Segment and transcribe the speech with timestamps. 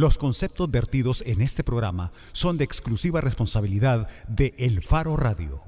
[0.00, 5.60] Los conceptos vertidos en este programa son de exclusiva responsabilidad de El Faro Radio.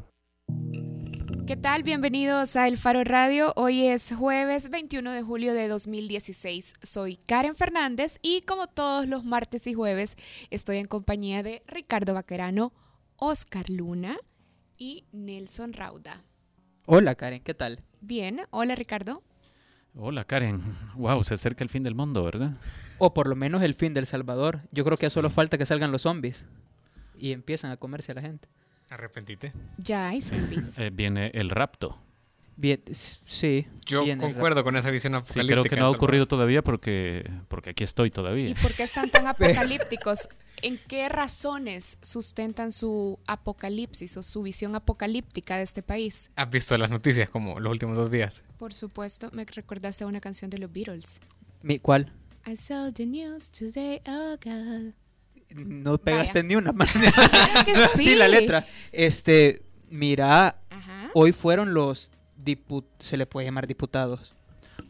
[1.46, 1.82] ¿Qué tal?
[1.82, 3.52] Bienvenidos a El Faro Radio.
[3.56, 6.72] Hoy es jueves 21 de julio de 2016.
[6.80, 10.16] Soy Karen Fernández y como todos los martes y jueves
[10.48, 12.72] estoy en compañía de Ricardo Vaquerano,
[13.16, 14.16] Oscar Luna
[14.78, 16.24] y Nelson Rauda.
[16.86, 17.84] Hola Karen, ¿qué tal?
[18.00, 19.22] Bien, hola Ricardo.
[19.94, 20.62] Hola Karen,
[20.94, 22.52] wow, se acerca el fin del mundo, ¿verdad?
[22.98, 24.60] O por lo menos el fin del Salvador.
[24.72, 26.46] Yo creo que solo falta que salgan los zombies
[27.18, 28.48] y empiezan a comerse a la gente.
[28.90, 29.52] Arrepentite.
[29.78, 30.78] Ya hay zombies.
[30.78, 31.96] Eh, viene el rapto.
[32.56, 33.66] Bien, sí.
[33.86, 35.60] Yo concuerdo con esa visión Sí, apocalíptica.
[35.62, 38.48] creo que no ha ocurrido todavía porque, porque aquí estoy todavía.
[38.48, 40.28] ¿Y por qué están tan apocalípticos?
[40.62, 46.30] ¿En qué razones sustentan su apocalipsis o su visión apocalíptica de este país?
[46.36, 48.44] ¿Has visto las noticias como los últimos dos días?
[48.58, 51.20] Por supuesto, me recordaste a una canción de los Beatles.
[51.62, 52.12] Mi, ¿Cuál?
[52.46, 54.94] I saw the news today, oh God.
[55.54, 56.48] No pegaste Vaya.
[56.48, 56.90] ni una mano.
[57.64, 58.64] Claro que sí, la letra.
[58.92, 61.10] Este, mira, Ajá.
[61.14, 64.34] hoy fueron los diput se le puede llamar diputados.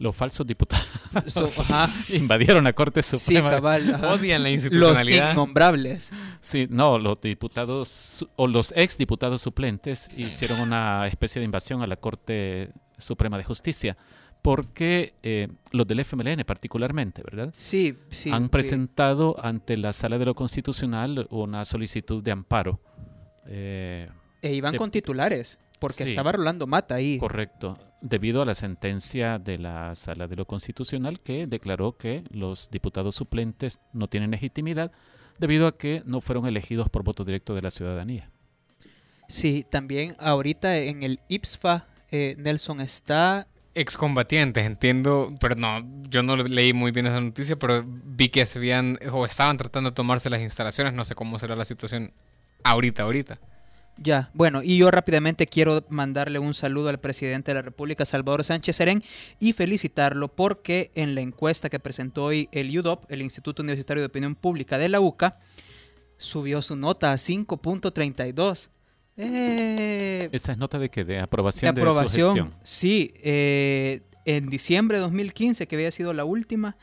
[0.02, 0.84] Los falsos diputados
[1.28, 1.88] So- ajá.
[2.08, 3.50] invadieron la Corte Sí, Suprema.
[3.50, 3.94] cabal.
[3.94, 4.08] ajá.
[4.14, 5.32] Odian la Los institucionalidad.
[5.32, 6.10] innombrables.
[6.40, 11.86] Sí, no, los diputados o los ex diputados suplentes hicieron una especie de invasión a
[11.86, 13.96] la Corte Suprema de Justicia
[14.42, 17.50] porque eh, los del FMLN particularmente, ¿verdad?
[17.52, 18.30] Sí, sí.
[18.32, 22.80] han presentado ante la Sala de lo Constitucional una solicitud de amparo.
[23.46, 24.08] Eh,
[24.42, 26.08] E iban de- con titulares, porque Sí.
[26.10, 27.18] estaba Rolando Mata ahí.
[27.18, 32.70] correcto, debido a la sentencia de la Sala de lo Constitucional que declaró que los
[32.70, 34.92] diputados suplentes no tienen legitimidad
[35.38, 38.28] debido a que no fueron elegidos por voto directo de la ciudadanía.
[39.28, 46.36] Sí, también ahorita en el IPSFA, eh, Nelson está Excombatientes, entiendo, pero no, yo no
[46.36, 50.28] leí muy bien esa noticia, pero vi que se habían o estaban tratando de tomarse
[50.28, 52.12] las instalaciones, no sé cómo será la situación
[52.64, 53.38] ahorita, ahorita.
[53.98, 58.42] Ya, bueno, y yo rápidamente quiero mandarle un saludo al presidente de la República, Salvador
[58.42, 59.02] Sánchez Serén,
[59.38, 64.06] y felicitarlo porque en la encuesta que presentó hoy el UDOP, el Instituto Universitario de
[64.06, 65.38] Opinión Pública de la UCA,
[66.16, 68.68] subió su nota a 5.32.
[69.18, 72.34] Eh, Esa es nota de que de de aprobación de, su aprobación.
[72.34, 72.54] gestión.
[72.62, 76.76] Sí, eh, en diciembre de 2015, que había sido la última,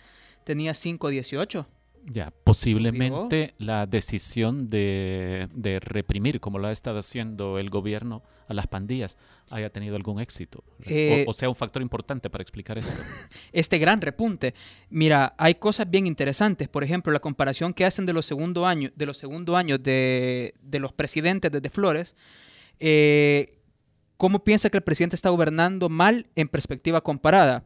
[0.43, 1.65] tenía 5.18.
[2.05, 8.53] Ya, posiblemente la decisión de, de reprimir, como lo ha estado haciendo el gobierno a
[8.53, 9.17] las pandillas,
[9.51, 10.63] haya tenido algún éxito.
[10.67, 12.91] O- Eh, o, sea, un factor importante para explicar esto.
[13.51, 14.53] este gran repunte.
[14.89, 16.67] Mira, hay cosas bien interesantes.
[16.67, 20.53] Por ejemplo, la comparación que hacen de los segundo años, de los segundo años de,
[20.61, 22.15] de los presidentes desde Flores.
[22.79, 23.55] eh,
[24.17, 27.63] ¿Cómo piensa que el presidente está gobernando mal en perspectiva comparada?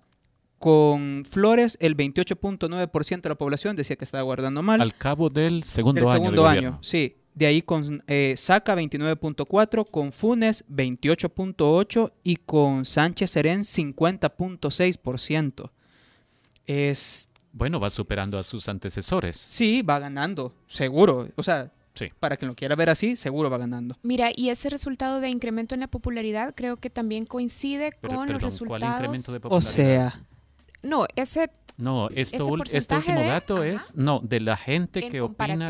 [0.63, 4.79] Con Flores, el 28.9% de la población decía que estaba gobernando mal.
[4.79, 6.79] Al cabo del segundo del año segundo de año, gobierno.
[6.81, 7.17] sí.
[7.35, 13.61] De ahí con eh, Saca 29.4, con Funes 28.8 y con Sánchez Serén
[14.61, 15.69] 50.6%.
[16.67, 19.35] Es Bueno, va superando a sus antecesores.
[19.35, 21.27] sí, va ganando, seguro.
[21.35, 22.07] O sea, Sí.
[22.19, 23.97] para quien lo quiera ver así, seguro va ganando.
[24.01, 28.27] Mira, y ese resultado de incremento en la popularidad creo que también coincide Pero, con
[28.27, 28.95] perdón, los ¿cuál resultados.
[28.95, 29.69] incremento de O popularidad?
[29.71, 30.25] sea,
[30.83, 33.65] No, ese No, esto, ese este último de- dato ajá.
[33.67, 35.69] es no de la gente en que opina,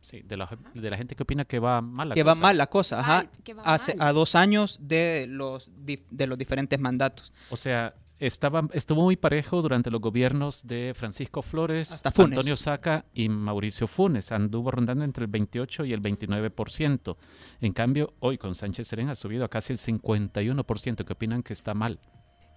[0.00, 2.56] sí, de la, de la gente que opina que va mal la que va mal
[2.58, 3.16] la cosa, ajá.
[3.18, 4.08] Mal, que va Hace mal.
[4.08, 7.32] a dos años de los, de los diferentes mandatos.
[7.50, 12.38] O sea, estaba, estuvo muy parejo durante los gobiernos de Francisco Flores, Hasta Funes.
[12.38, 14.32] Antonio Saca y Mauricio Funes.
[14.32, 17.16] Anduvo rondando entre el 28 y el 29%.
[17.60, 21.52] En cambio, hoy con Sánchez Serén ha subido a casi el 51%, que opinan que
[21.52, 21.98] está mal.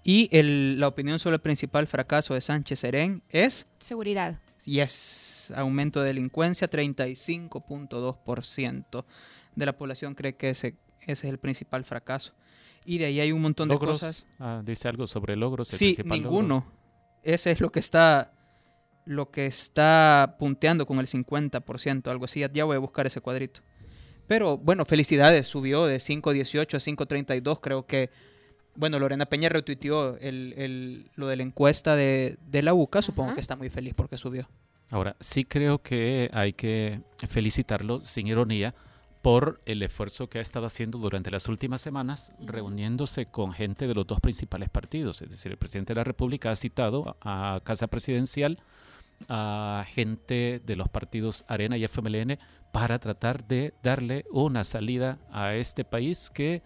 [0.09, 4.41] Y el- la opinión sobre el principal fracaso de Sánchez Serén es Seguridad.
[4.65, 9.05] y es aumento de delincuencia, 35.2%
[9.55, 12.33] de la población cree que ese, ese es el principal fracaso.
[12.85, 14.25] Y de ahí hay un montón de Logros, cosas.
[14.39, 15.71] ah, dice algo sobre logros.
[15.73, 16.15] el Sí, logro.
[16.15, 16.65] ninguno.
[17.21, 18.33] Ese es lo que está
[19.05, 22.43] lo que está punteando con el 50%, algo así.
[22.53, 23.61] Ya voy a buscar ese cuadrito.
[24.27, 28.11] Pero bueno, felicidades, subió de 5.18 a 5.32, creo que
[28.79, 33.29] bueno, Lorena Peña retuiteó el, el- lo de la encuesta de, de la UCA, supongo
[33.29, 33.35] Ajá.
[33.35, 34.49] que está muy feliz porque subió.
[34.89, 38.73] Ahora, sí creo que hay que felicitarlo, sin ironía,
[39.21, 43.93] por el esfuerzo que ha estado haciendo durante las últimas semanas, reuniéndose con gente de
[43.93, 45.21] los dos principales partidos.
[45.21, 48.57] Es decir, el presidente de la República ha citado a Casa Presidencial
[49.27, 52.39] a gente de los partidos Arena y FMLN
[52.71, 56.61] para tratar de darle una salida a este país que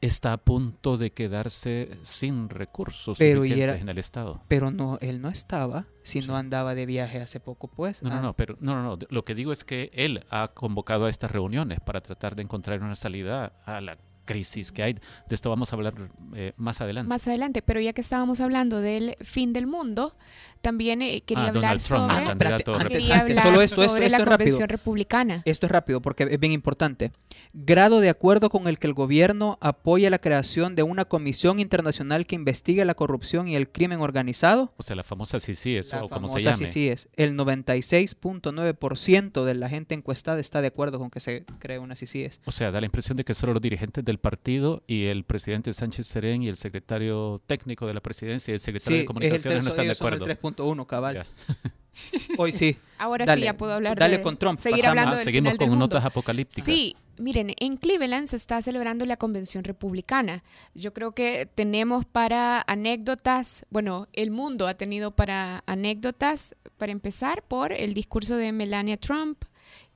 [0.00, 4.40] está a punto de quedarse sin recursos Pero, suficientes era- en el Estado.
[4.48, 6.28] Pero no, él no estaba, si Sí.
[6.28, 8.02] no andaba de viaje hace poco, pues.
[8.02, 8.98] No, no, Ah, no, pero no, no, no.
[9.10, 12.82] Lo que digo es que él ha convocado a estas reuniones para tratar de encontrar
[12.82, 13.98] una salida a la
[14.28, 14.92] crisis que hay.
[14.92, 15.00] De
[15.34, 15.94] esto vamos a hablar
[16.34, 17.08] eh, más adelante.
[17.08, 20.14] Más adelante, pero ya que estábamos hablando del fin del mundo,
[20.60, 23.92] también eh, quería Ah, hablar Trump, sobre, candidato espérate, quería antes, hablar solo esto, esto,
[23.94, 24.38] sobre esto la es rápido.
[24.38, 25.42] convención republicana.
[25.46, 27.10] Esto es rápido porque es bien importante.
[27.54, 32.26] Grado de acuerdo con el que el gobierno apoya la creación de una comisión internacional
[32.26, 34.72] que investigue la corrupción y el crimen organizado.
[34.76, 36.56] O sea, la famosa CICI, eso La o como se llame.
[36.56, 37.08] CICIES.
[37.16, 42.40] El 96.9% de la gente encuestada está de acuerdo con que se cree una CICIES.
[42.44, 45.72] O sea, da la impresión de que solo los dirigentes del partido y el presidente
[45.72, 49.62] Sánchez Serén y el secretario técnico de la presidencia y el secretario Sí, de comunicaciones
[49.64, 50.26] no están de acuerdo.
[50.26, 51.14] 3.1, cabal.
[51.14, 51.26] Ya.
[52.38, 52.76] Hoy sí.
[52.98, 54.90] Ahora Dale, sí ya puedo hablar dale de con Trump, seguir pasamos.
[54.90, 55.84] hablando Ah, del seguimos final del con mundo.
[55.86, 56.64] notas apocalípticas.
[56.64, 60.44] Sí, miren, en Cleveland se está celebrando la convención republicana.
[60.74, 67.42] Yo creo que tenemos para anécdotas, bueno, el mundo ha tenido para anécdotas, para empezar,
[67.42, 69.42] por el discurso de Melania Trump,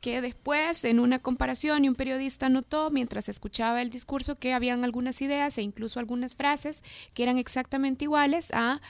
[0.03, 5.23] que después, en una comparación, un periodista notó mientras escuchaba el discurso que habían algunas
[5.23, 6.83] ideas e incluso algunas frases
[7.15, 8.83] que eran exactamente iguales a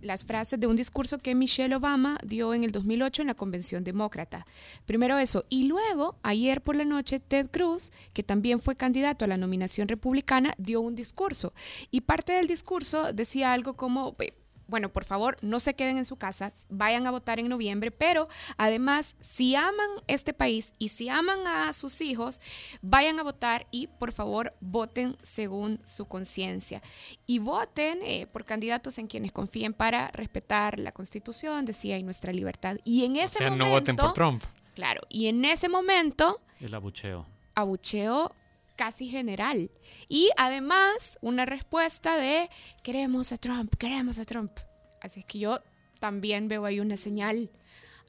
[0.00, 3.82] las frases de un discurso que Michelle Obama dio en el 2008 en la Convención
[3.82, 4.46] Demócrata.
[4.86, 5.44] Primero eso.
[5.48, 9.88] Y luego, ayer por la noche, Ted Cruz, que también fue candidato a la nominación
[9.88, 11.52] republicana, dio un discurso.
[11.90, 14.14] Y parte del discurso decía algo como...
[14.64, 17.90] "Eh, Bueno, por favor, no se queden en su casa, vayan a votar en noviembre,
[17.90, 22.40] pero además, si aman este país y si aman a sus hijos,
[22.82, 26.82] vayan a votar y por favor voten según su conciencia.
[27.26, 32.32] Y voten eh, por candidatos en quienes confíen para respetar la constitución, decía, y nuestra
[32.32, 32.76] libertad.
[32.84, 33.64] Y en O ese sea, momento...
[33.64, 34.42] no voten por Trump.
[34.74, 37.26] Claro, y en ese momento El abucheo.
[37.54, 38.32] abucheo
[38.76, 39.70] casi general.
[40.08, 42.48] Y además una respuesta de
[42.82, 44.52] queremos a Trump, queremos a Trump.
[45.00, 45.60] Así es que yo
[46.00, 47.50] también veo ahí una señal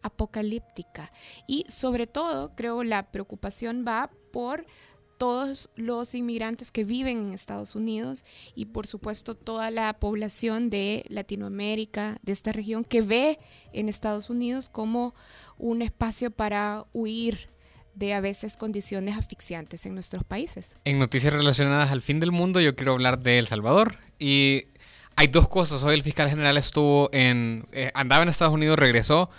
[0.02, 1.12] apocalíptica.
[1.48, 4.66] Y sobre todo creo la preocupación va por
[5.18, 11.04] todos los inmigrantes que viven en Estados Unidos y por supuesto toda la población de
[11.08, 13.40] Latinoamérica, de esta región, que ve
[13.72, 15.16] en Estados Unidos como
[15.58, 17.50] un espacio para huir
[17.96, 20.76] de a veces condiciones asfixiantes en nuestros países.
[20.86, 23.96] En noticias relacionadas al fin del mundo, yo quiero hablar de El Salvador.
[24.20, 24.66] Y
[25.16, 25.84] hay dos cosas.
[25.84, 27.66] Hoy el fiscal general estuvo en.
[27.72, 29.30] eh, andaba en Estados Unidos, regresó.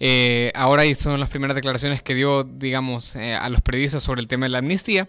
[0.00, 4.20] Eh, ahora y son las primeras declaraciones que dio, digamos, eh, a los periodistas sobre
[4.20, 5.08] el tema de la amnistía.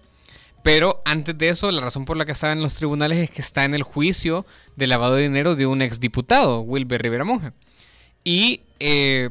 [0.64, 3.42] Pero antes de eso, la razón por la que estaba en los tribunales es que
[3.42, 7.52] está en el juicio de lavado de dinero de un exdiputado, Wilber Rivera Monge.
[8.24, 9.30] Y eh,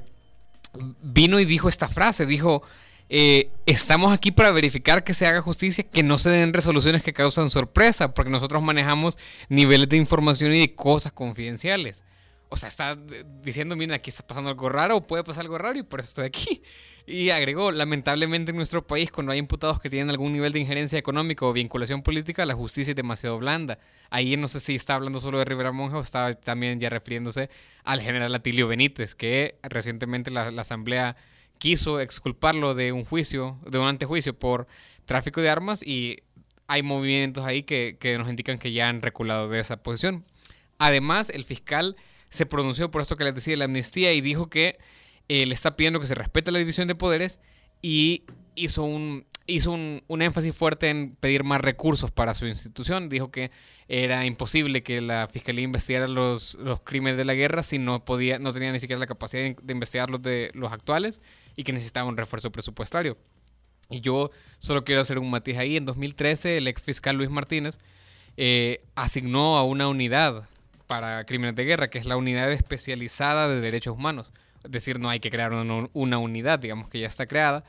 [1.02, 2.62] vino y dijo esta frase, dijo,
[3.08, 7.12] eh, estamos aquí para verificar que se haga justicia, que no se den resoluciones que
[7.12, 9.18] causan sorpresa, porque nosotros manejamos
[9.48, 12.02] niveles de información y de cosas confidenciales.
[12.48, 12.96] O sea, está
[13.42, 16.08] diciendo, miren, aquí está pasando algo raro, o puede pasar algo raro y por eso
[16.08, 16.62] estoy aquí.
[17.06, 20.98] Y agregó, lamentablemente en nuestro país, cuando hay imputados que tienen algún nivel de injerencia
[20.98, 23.78] económica o vinculación política, la justicia es demasiado blanda.
[24.08, 27.50] Ahí no sé si está hablando solo de Rivera Monge o está también ya refiriéndose
[27.82, 31.14] al general Atilio Benítez, que recientemente la Asamblea
[31.64, 34.66] quiso exculparlo de un juicio, de un antejuicio por
[35.06, 36.18] tráfico de armas y
[36.66, 40.26] hay movimientos ahí que, que nos indican que ya han reculado de esa posición.
[40.76, 41.96] Además, el fiscal
[42.28, 44.76] se pronunció por esto que les decía de la amnistía y dijo que
[45.30, 47.40] eh, le está pidiendo que se respete la división de poderes
[47.80, 48.24] y
[48.56, 53.08] hizo un hizo un, un énfasis fuerte en pedir más recursos para su institución.
[53.08, 53.50] Dijo que
[53.88, 58.38] era imposible que la fiscalía investigara los, los crímenes de la guerra si no podía,
[58.38, 61.20] no tenía ni siquiera la capacidad de, de investigar los de los actuales
[61.56, 63.18] y que necesitaba un refuerzo presupuestario.
[63.90, 65.76] Y yo solo quiero hacer un matiz ahí.
[65.76, 67.78] En 2013, el ex fiscal Luis Martínez
[68.36, 70.48] eh, asignó a una unidad
[70.86, 74.32] para crímenes de guerra, que es la unidad especializada de derechos humanos.
[74.64, 77.64] Es decir, no hay que crear una, una unidad, digamos que ya está creada.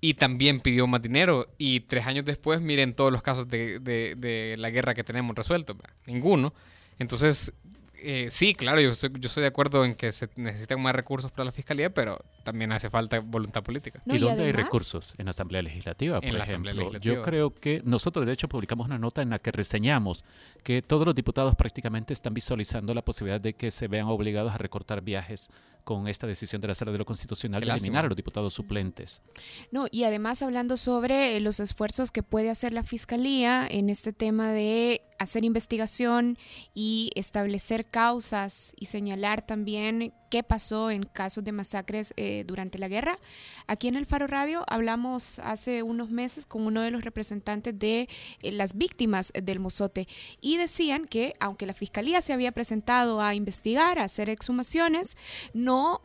[0.00, 1.48] Y también pidió más dinero.
[1.58, 5.34] Y tres años después, miren todos los casos de, de- de la guerra que tenemos
[5.34, 5.76] resueltos.
[6.06, 6.54] Ninguno.
[7.00, 7.52] Entonces,
[8.00, 11.32] eh, sí, claro, yo estoy, yo estoy de acuerdo en que se necesitan más recursos
[11.32, 14.00] para la fiscalía, pero también hace falta voluntad política.
[14.04, 15.14] No, ¿Y y dónde hay recursos?
[15.18, 16.70] En la Asamblea Legislativa, por En la ejemplo.
[16.70, 17.14] Asamblea Legislativa.
[17.16, 20.24] Yo creo que nosotros, de hecho, publicamos una nota en la que reseñamos
[20.68, 24.58] que todos los diputados prácticamente están visualizando la posibilidad de que se vean obligados a
[24.58, 25.48] recortar viajes
[25.82, 28.52] con esta decisión de la Sala de lo Constitucional Qué de eliminar a los diputados
[28.52, 29.22] suplentes.
[29.70, 34.12] No, y además hablando sobre eh, los esfuerzos que puede hacer la Fiscalía en este
[34.12, 36.36] tema de hacer investigación
[36.74, 42.88] y establecer causas y señalar también qué pasó en casos de masacres eh, durante la
[42.88, 43.18] guerra.
[43.66, 48.08] Aquí en el Faro Radio hablamos hace unos meses con uno de los representantes de
[48.42, 50.08] eh, las víctimas del Mozote
[50.40, 55.16] y decían que aunque la Fiscalía se había presentado a investigar, a hacer exhumaciones,
[55.52, 56.02] no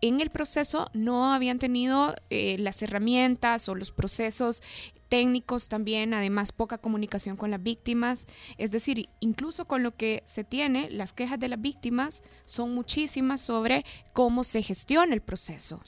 [0.00, 4.62] en el proceso no habían tenido eh, las herramientas o los procesos
[5.08, 8.26] técnicos también, además poca comunicación con las víctimas.
[8.58, 13.40] Es decir, incluso con lo que se tiene, las quejas de las víctimas son muchísimas
[13.40, 15.80] sobre cómo se gestiona el proceso.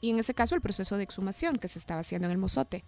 [0.00, 2.84] Y en ese caso el proceso de exhumación que se estaba haciendo en el Mozote.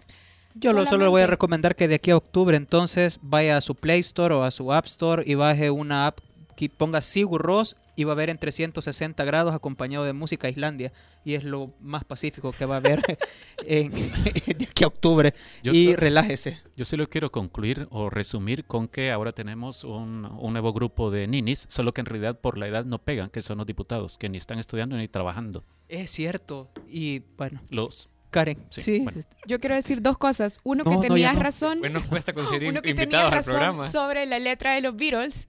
[0.55, 3.61] Yo lo, solo le voy a recomendar que de aquí a octubre entonces vaya a
[3.61, 6.19] su Play Store o a su App Store y baje una app
[6.57, 10.93] que ponga Sigur Ross va a ver en 360 grados acompañado de música Islandia
[11.25, 13.03] y es lo más pacífico que va a haber
[13.67, 13.93] en,
[14.47, 16.61] de aquí a octubre y relájese.
[16.77, 21.27] Yo solo quiero concluir o resumir con que ahora tenemos un, un, nuevo grupo de
[21.27, 24.29] ninis, solo que en realidad por la edad no pegan, que son los diputados, que
[24.29, 25.65] ni están estudiando ni trabajando.
[25.89, 27.61] Es cierto y bueno.
[27.69, 28.65] Los Karen.
[28.71, 29.05] Sí.
[29.47, 30.61] Yo quiero decir dos cosas.
[30.63, 31.81] Uno que tenías razón.
[31.81, 33.89] Bueno, cuesta conseguir uno que invitados al programa.
[33.89, 35.49] Sobre la letra de los Beatles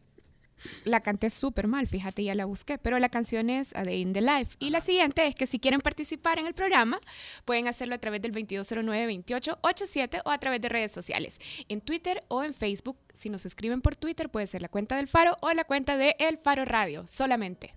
[0.83, 4.13] la canté súper mal, fíjate, ya la busqué, pero la canción es A Day in
[4.13, 4.55] the Life.
[4.59, 6.99] Y la siguiente es que si quieren participar en el programa,
[7.45, 11.39] pueden hacerlo a través del 2209-2887 o a través de redes sociales,
[11.69, 12.97] en Twitter o en Facebook.
[13.13, 16.15] Si nos escriben por Twitter, puede ser la cuenta del Faro o la cuenta de
[16.19, 17.73] El Faro Radio, solamente.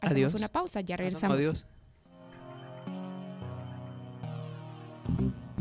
[0.00, 1.36] Hacemos una pausa, ya regresamos.
[1.36, 1.66] Adiós.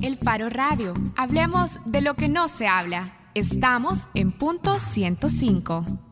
[0.02, 0.94] El Faro Radio.
[1.18, 3.14] Hablemos de lo que no se habla.
[3.34, 6.09] Estamos en punto 105.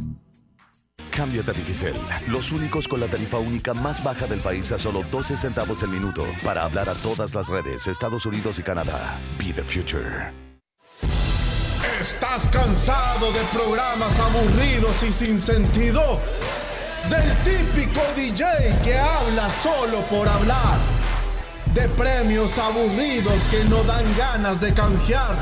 [1.18, 1.96] Cámbiate a Digicel,
[2.28, 5.90] los únicos con la tarifa única más baja del país a solo 12 centavos el
[5.90, 9.18] minuto para hablar a todas las redes, Estados Unidos y Canadá.
[9.40, 10.32] Be the future.
[12.00, 16.20] ¿Estás cansado de programas aburridos y sin sentido?
[17.10, 20.78] Del típico DJ que habla solo por hablar.
[21.74, 25.36] De premios aburridos que no dan ganas de canjear.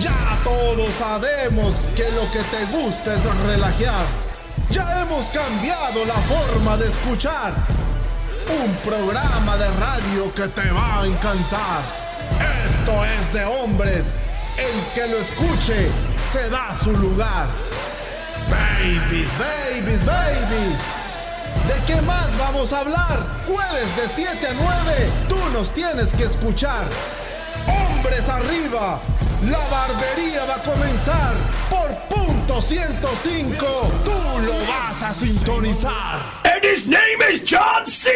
[0.00, 4.29] Ya todos sabemos que lo que te gusta es relajar
[4.70, 7.52] ya hemos cambiado la forma de escuchar.
[8.64, 11.82] Un programa de radio que te va a encantar.
[12.66, 14.16] Esto es de hombres.
[14.56, 15.90] El que lo escuche
[16.32, 17.46] se da su lugar.
[18.50, 20.78] Babies, babies, babies.
[21.66, 23.24] ¿De qué más vamos a hablar?
[23.46, 25.10] Jueves de 7 a 9.
[25.28, 26.84] Tú nos tienes que escuchar.
[27.66, 29.00] Hombres arriba
[29.42, 31.34] la barbería va a comenzar
[31.70, 33.66] por punto 105.
[34.04, 34.12] Tú
[34.44, 36.20] lo vas a sintonizar.
[36.44, 38.10] And his name is John C.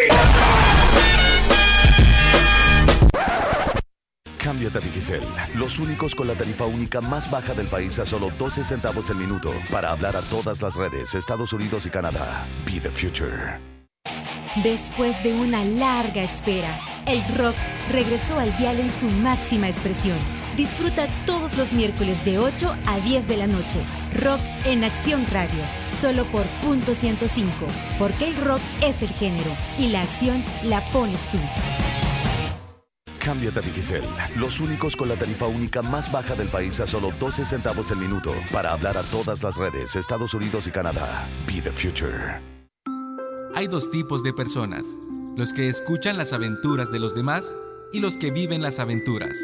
[4.39, 5.23] Cámbiate a Digicel,
[5.55, 9.17] los únicos con la tarifa única más baja del país a solo 12 centavos el
[9.17, 12.45] minuto para hablar a todas las redes, Estados Unidos y Canadá.
[12.67, 13.59] Be the future.
[14.63, 17.57] Después de una larga espera, el rock
[17.91, 20.19] regresó al dial en su máxima expresión
[20.57, 23.81] Disfruta todos los miércoles de 8 a 10 de la noche.
[24.21, 25.61] Rock en Acción Radio,
[26.01, 27.53] solo por punto 105,
[27.99, 31.39] porque el rock es el género y la acción la pones tú.
[33.19, 34.05] Cámbiate a Digicel,
[34.37, 37.97] los únicos con la tarifa única más baja del país a solo 12 centavos el
[37.97, 41.27] minuto para hablar a todas las redes, Estados Unidos y Canadá.
[41.47, 42.41] Be the future.
[43.55, 44.87] Hay dos tipos de personas,
[45.37, 47.57] los que escuchan las aventuras de los demás
[47.93, 49.37] y los que viven las aventuras.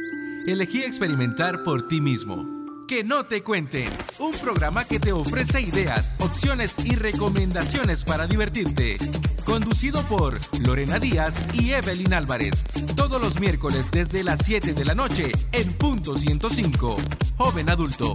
[0.46, 2.46] Elegí experimentar por ti mismo.
[2.88, 3.88] Que no te cuenten.
[4.18, 8.98] Un programa que te ofrece ideas, opciones y recomendaciones para divertirte.
[9.44, 12.64] Conducido por Lorena Díaz y Evelyn Álvarez.
[12.96, 16.96] Todos los miércoles desde las 7 de la noche en punto 105.
[17.36, 18.12] Joven adulto.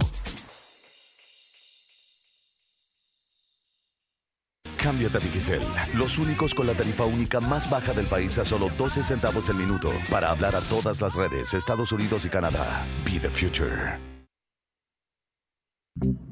[4.86, 5.62] Cámbiate a Digicel,
[5.96, 9.56] los únicos con la tarifa única más baja del país a solo 12 centavos el
[9.56, 12.84] minuto para hablar a todas las redes, Estados Unidos y Canadá.
[13.04, 13.98] Be the future.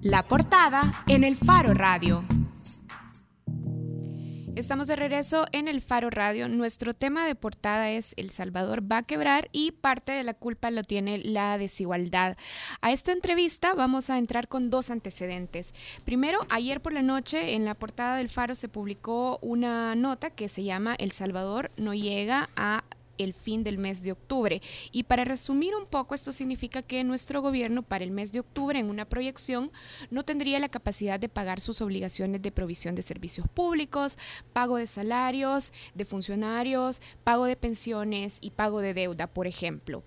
[0.02, 2.22] La portada en el Faro Radio.
[4.56, 6.48] Estamos de regreso en el Faro Radio.
[6.48, 10.70] Nuestro tema de portada es El Salvador va a quebrar y parte de la culpa
[10.70, 12.36] lo tiene la desigualdad.
[12.80, 15.74] A esta entrevista vamos a entrar con dos antecedentes.
[16.04, 20.48] Primero, ayer por la noche en la portada del Faro se publicó una nota que
[20.48, 22.84] se llama El Salvador no llega a
[23.18, 24.62] el fin del mes de octubre.
[24.92, 28.78] Y para resumir un poco, esto significa que nuestro gobierno para el mes de octubre,
[28.78, 29.70] en una proyección,
[30.10, 34.18] no tendría la capacidad de pagar sus obligaciones de provisión de servicios públicos,
[34.52, 40.02] pago de salarios de funcionarios, pago de pensiones y pago de deuda, por ejemplo.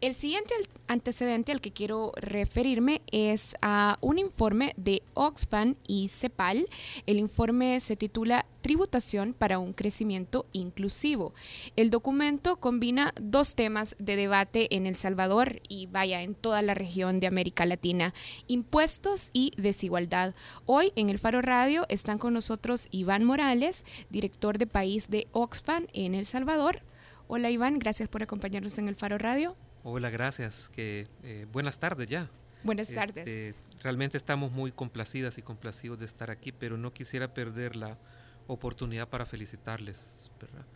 [0.00, 0.54] El siguiente
[0.86, 6.68] antecedente al que quiero referirme es a un informe de Oxfam y CEPAL.
[7.06, 11.34] El informe se titula tributación para un crecimiento inclusivo.
[11.76, 16.72] El documento combina dos temas de debate en El Salvador y vaya en toda la
[16.72, 18.14] región de América Latina,
[18.46, 20.34] impuestos y desigualdad.
[20.64, 25.86] Hoy en el Faro Radio están con nosotros Iván Morales, director de país de Oxfam
[25.92, 26.80] en El Salvador.
[27.26, 29.56] Hola Iván, gracias por acompañarnos en el Faro Radio.
[29.82, 30.70] Hola, gracias.
[30.70, 32.30] Que, eh, buenas tardes ya.
[32.62, 33.26] Buenas tardes.
[33.26, 37.98] Este, realmente estamos muy complacidas y complacidos de estar aquí, pero no quisiera perder la
[38.46, 40.66] oportunidad para felicitarles, ¿verdad?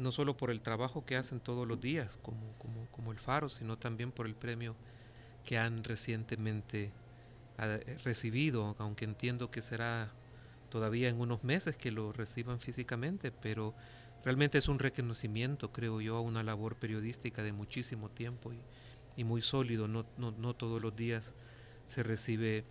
[0.00, 3.48] no solo por el trabajo que hacen todos los días como, como, como el Faro,
[3.48, 4.74] sino también por el premio
[5.44, 6.90] que han recientemente
[7.58, 10.10] eh, recibido, aunque entiendo que será
[10.70, 13.74] todavía en unos meses que lo reciban físicamente, pero
[14.24, 18.60] realmente es un reconocimiento, creo yo, a una labor periodística de muchísimo tiempo y,
[19.16, 19.88] y muy sólido.
[19.88, 21.34] No, no, no, todos los días
[21.84, 22.64] se recibe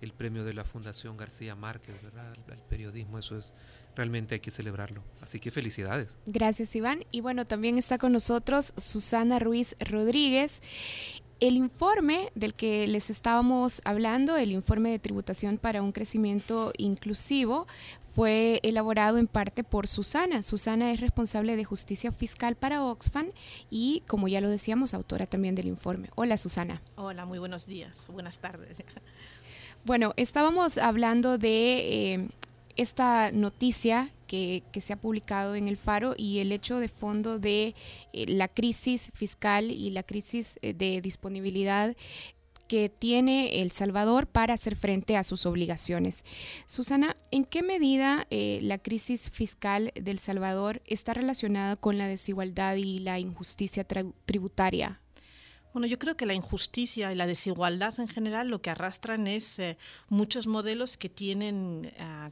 [0.00, 2.34] el premio de la Fundación García Márquez, ¿verdad?
[2.48, 3.52] El, periodismo, eso es
[3.96, 5.02] realmente hay que celebrarlo.
[5.20, 6.16] Así que felicidades.
[6.26, 7.04] Gracias, Iván.
[7.10, 10.60] Y bueno, también está con nosotros Susana Ruiz Rodríguez.
[11.40, 17.66] El informe del que les estábamos hablando, el informe de tributación para un crecimiento inclusivo,
[18.06, 20.42] fue elaborado en parte por Susana.
[20.42, 23.26] Susana es responsable de justicia fiscal para Oxfam
[23.70, 26.10] y, como ya lo decíamos, autora también del informe.
[26.14, 26.82] Hola, Susana.
[26.96, 28.76] Hola, muy buenos días, buenas tardes.
[29.84, 32.28] Bueno, estábamos hablando de eh,
[32.76, 37.74] esta noticia que, se ha publicado en el Faro y el hecho de fondo de
[38.12, 41.94] eh, la crisis fiscal y la crisis eh, de disponibilidad
[42.66, 46.24] que tiene El Salvador para hacer frente a sus obligaciones.
[46.64, 52.76] Susana, ¿en qué medida eh, la crisis fiscal del Salvador está relacionada con la desigualdad
[52.76, 53.84] y la injusticia
[54.24, 55.02] tributaria?
[55.74, 59.58] Bueno, yo creo que la injusticia y la desigualdad en general lo que arrastran es
[60.08, 62.30] muchos modelos que tienen ah,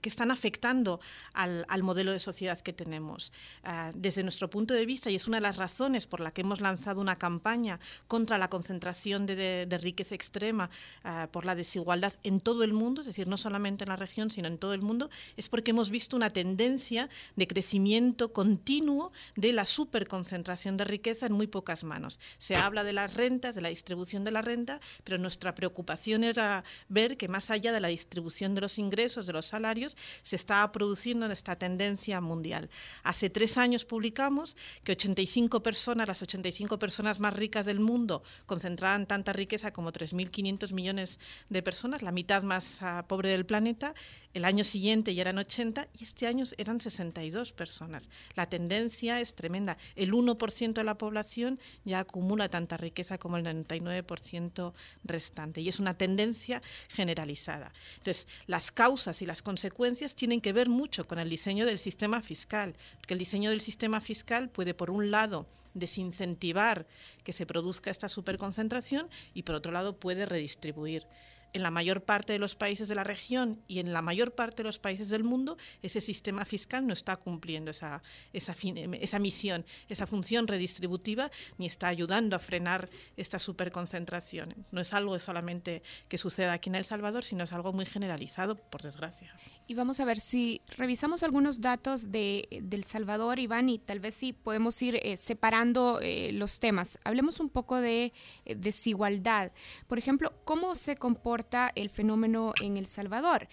[0.00, 1.00] que están afectando
[1.32, 3.32] al, modelo de sociedad que tenemos.
[3.64, 6.42] Ah, desde nuestro punto de vista, y es una de las razones por la que
[6.42, 10.70] hemos lanzado una campaña contra la concentración de, riqueza extrema,
[11.04, 14.30] ah, por la desigualdad en todo el mundo, es decir, no solamente en la región,
[14.30, 19.52] sino en todo el mundo, es porque hemos visto una tendencia de crecimiento continuo de
[19.52, 22.18] la superconcentración de riqueza en muy pocas manos.
[22.38, 26.64] Se habla de las rentas, de la distribución de la renta, pero nuestra preocupación era
[26.88, 29.77] ver que más allá de la distribución de los ingresos, de los salarios,
[30.22, 32.68] se estaba produciendo en esta tendencia mundial.
[33.02, 39.06] Hace tres años publicamos que 85 personas, las 85 personas más ricas del mundo, concentraban
[39.06, 43.94] tanta riqueza como 3.500 millones de personas, la mitad más uh, pobre del planeta.
[44.34, 48.08] El año siguiente ya eran 80 y este año eran 62 personas.
[48.34, 49.76] La tendencia es tremenda.
[49.96, 54.72] El 1% de la población ya acumula tanta riqueza como el 99%
[55.04, 57.72] restante y es una tendencia generalizada.
[57.98, 61.78] Entonces, las causas y las consecuencias consecuencias tienen que ver mucho con el diseño del
[61.78, 66.86] sistema fiscal, porque el diseño del sistema fiscal puede, por un lado, desincentivar
[67.22, 71.06] que se produzca esta superconcentración y, por otro lado, puede redistribuir
[71.52, 74.58] en la mayor parte de los países de la región y en la mayor parte
[74.58, 78.02] de los países del mundo, ese sistema fiscal no está cumpliendo esa,
[78.32, 78.54] esa,
[79.00, 84.54] esa misión, esa función redistributiva, ni está ayudando a frenar esta superconcentración.
[84.70, 88.56] No es algo solamente que suceda aquí en El Salvador, sino es algo muy generalizado,
[88.56, 89.34] por desgracia.
[89.70, 94.14] Y vamos a ver si revisamos algunos datos de, del Salvador, Iván, y tal vez
[94.14, 96.98] si podemos ir eh, separando eh, los temas.
[97.04, 98.14] Hablemos un poco de
[98.46, 99.52] eh, desigualdad.
[99.86, 103.46] Por ejemplo, ¿cómo se comporta el fenómeno en El Salvador?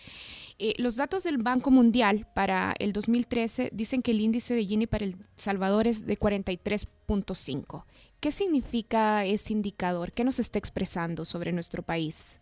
[0.77, 5.03] los datos del Banco Mundial para el 2013 dicen que el índice de Gini para
[5.03, 7.83] El Salvador es de 43.5.
[8.21, 10.13] ¿Qué significa ese indicador?
[10.13, 12.39] ¿Qué nos está expresando sobre nuestro país?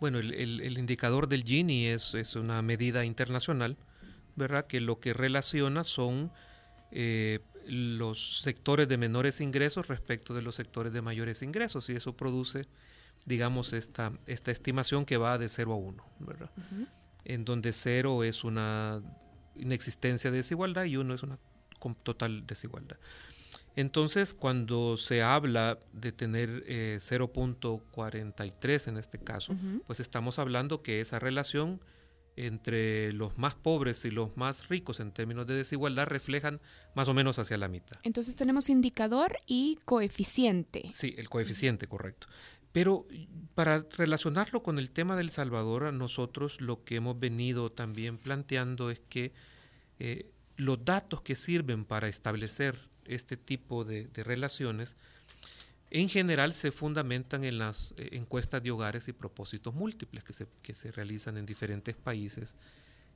[0.00, 3.76] Bueno, el, el, indicador del Gini es, es, una medida internacional,
[4.36, 4.66] ¿verdad?
[4.66, 6.30] Que lo que relaciona son
[6.92, 12.16] eh, los sectores de menores ingresos respecto de los sectores de mayores ingresos y eso
[12.16, 12.66] produce,
[13.26, 16.50] digamos, esta, esta estimación que va de 0 a 1, ¿verdad?
[17.24, 19.02] En donde 0 es una
[19.54, 21.38] inexistencia de desigualdad y 1 es una
[22.02, 22.96] total desigualdad.
[23.78, 29.54] Entonces, cuando se habla de tener 0.43 eh, en este caso,
[29.86, 31.80] pues estamos hablando que esa relación
[32.34, 36.60] entre los más pobres y los más ricos en términos de desigualdad reflejan
[36.96, 38.00] más o menos hacia la mitad.
[38.02, 40.90] Entonces tenemos indicador y coeficiente.
[40.92, 42.26] Sí, el coeficiente, correcto.
[42.72, 43.06] Pero
[43.54, 48.98] para relacionarlo con el tema del Salvador, nosotros lo que hemos venido también planteando es
[49.08, 49.32] que
[50.00, 52.76] eh, los datos que sirven para establecer
[53.08, 54.96] este tipo de, relaciones,
[55.90, 60.46] en general se fundamentan en las eh, encuestas de hogares y propósitos múltiples que se,
[60.62, 62.56] que se realizan en diferentes países.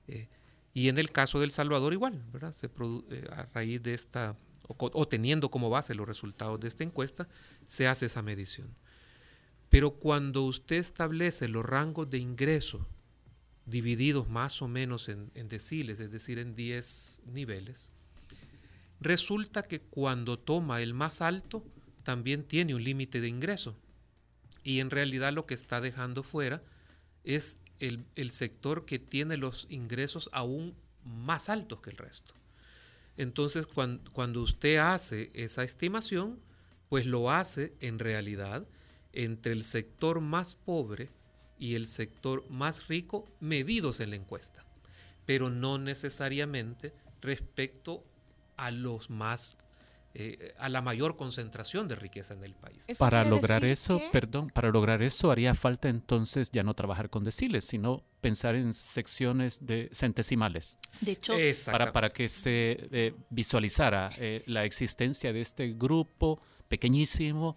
[0.08, 0.28] Eh,
[0.74, 2.54] Y en el caso de El Salvador igual, ¿verdad?
[2.54, 4.36] Se eh, a raíz de esta,
[4.68, 7.28] o, teniendo como base los resultados de esta encuesta,
[7.66, 8.68] se hace esa medición.
[9.68, 12.86] Pero cuando usted establece los rangos de ingreso
[13.66, 17.90] divididos más o menos en, en deciles, es decir, en 10 niveles,
[19.04, 21.64] resulta que cuando toma el más alto,
[22.02, 23.76] también tiene un límite de ingreso.
[24.62, 26.62] Y en realidad lo que está dejando fuera
[27.24, 32.34] es el, sector que tiene los ingresos aún más altos que el resto.
[33.16, 36.40] Entonces, cuando, cuando usted hace esa estimación,
[36.88, 38.66] pues lo hace en realidad
[39.12, 41.10] entre el sector más pobre
[41.58, 44.64] y el sector más rico medidos en la encuesta,
[45.26, 48.04] pero no necesariamente respecto
[48.56, 49.56] a los más
[50.14, 52.86] eh, a la mayor concentración de riqueza en el país.
[52.98, 57.64] Para lograr eso, perdón, para lograr eso haría falta entonces ya no trabajar con deciles,
[57.64, 60.78] sino pensar en secciones de centesimales.
[61.00, 61.32] De hecho,
[61.64, 66.38] para, para que se eh, visualizara eh, la existencia de este grupo
[66.68, 67.56] pequeñísimo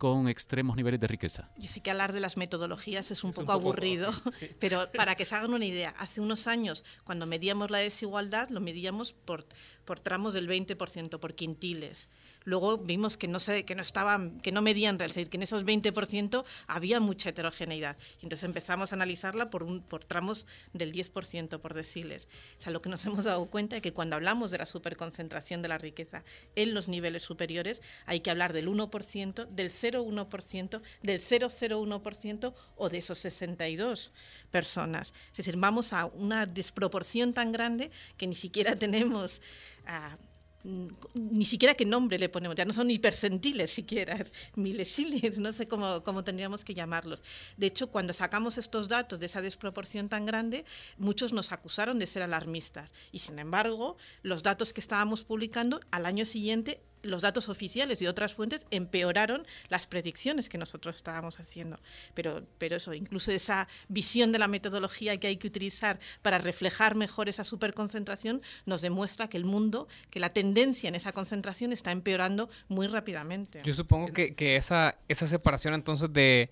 [0.00, 1.50] con extremos niveles de riqueza.
[1.58, 4.10] Yo sé que hablar de las metodologías es un, poco, aburrido,
[4.58, 8.62] pero para que se hagan una idea, hace unos años, cuando medíamos la desigualdad, lo
[8.62, 9.44] medíamos por,
[9.84, 12.08] por tramos del 20%, por quintiles.
[12.44, 15.42] Luego vimos que no, se, que no, estaban, que no medían, es decir, que en
[15.42, 17.96] esos 20% había mucha heterogeneidad.
[18.20, 22.28] Y entonces empezamos a analizarla por, un, por tramos del 10%, por deciles.
[22.58, 25.60] O sea, lo que nos hemos dado cuenta es que cuando hablamos de la superconcentración
[25.60, 26.24] de la riqueza
[26.56, 32.98] en los niveles superiores, hay que hablar del 1%, del 0,1%, del 0,01% o de
[32.98, 34.12] esos 62
[34.50, 35.12] personas.
[35.30, 39.42] Es decir, vamos a una desproporción tan grande que ni siquiera tenemos...
[39.86, 40.29] Mm,
[40.62, 44.18] ni siquiera qué nombre le ponemos, ya no son ni percentiles siquiera,
[44.56, 47.22] milesiles, no sé cómo, cómo, tendríamos que llamarlos.
[47.56, 50.64] De hecho, cuando sacamos estos datos de esa desproporción tan grande,
[50.98, 52.92] muchos nos acusaron de ser alarmistas.
[53.12, 58.06] Y sin embargo, los datos que estábamos publicando al año siguiente los datos oficiales y
[58.06, 61.80] otras fuentes empeoraron las predicciones que nosotros estábamos haciendo.
[62.14, 66.94] Pero, pero eso, incluso esa visión de la metodología que hay que utilizar para reflejar
[66.94, 71.92] mejor esa superconcentración nos demuestra que el mundo, que la tendencia en esa concentración está
[71.92, 73.62] empeorando muy rápidamente.
[73.64, 76.50] Yo supongo que, que esa, esa separación entonces de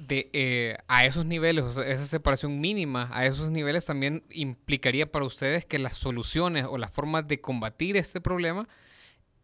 [0.00, 5.66] de eh, a esos niveles, esa separación mínima, a esos niveles también implicaría para ustedes
[5.66, 8.66] que las soluciones o las formas de combatir este problema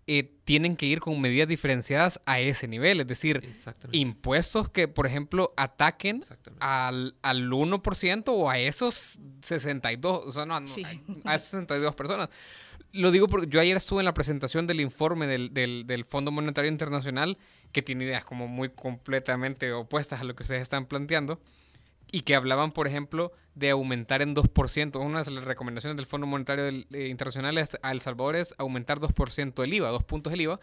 [0.09, 3.01] eh, tienen que ir con medidas diferenciadas a ese nivel.
[3.01, 3.43] Es decir,
[3.91, 6.23] impuestos que, por ejemplo, ataquen
[6.61, 12.31] al, al 1% o a esos 62, o sea, no, a, esas 62 personas.
[12.93, 16.31] Lo digo porque yo ayer estuve en la presentación del informe del, del, del Fondo
[16.31, 17.37] Monetario Internacional,
[17.73, 21.41] que tiene ideas como muy completamente opuestas a lo que ustedes están planteando
[22.13, 25.05] y que hablaban, por ejemplo, de aumentar en 2%.
[25.05, 29.65] Una de las recomendaciones del Fondo Monetario eh, Internacional a El Salvador es aumentar 2%
[29.65, 30.61] el IVA, dos puntos del IVA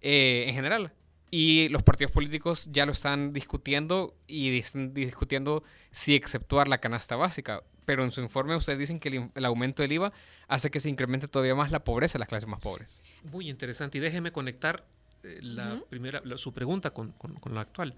[0.00, 0.92] eh, en general.
[1.30, 7.16] Y los partidos políticos ya lo están discutiendo y están discutiendo si exceptuar la canasta
[7.16, 7.62] básica.
[7.84, 10.12] Pero en su informe ustedes dicen que el, aumento del IVA
[10.48, 13.02] hace que se incremente todavía más la pobreza de las clases más pobres.
[13.24, 13.98] Muy interesante.
[13.98, 14.84] Y déjeme conectar
[15.24, 17.94] eh, la primera, su pregunta con, con, la actual.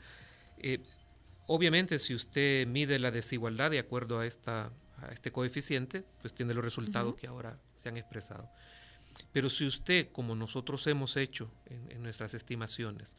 [1.51, 4.71] Obviamente, si usted mide la desigualdad de acuerdo a, esta,
[5.11, 8.51] este coeficiente, pues tiene los resultados que ahora se han expresado.
[9.33, 13.17] Pero si usted, como nosotros hemos hecho en, nuestras estimaciones,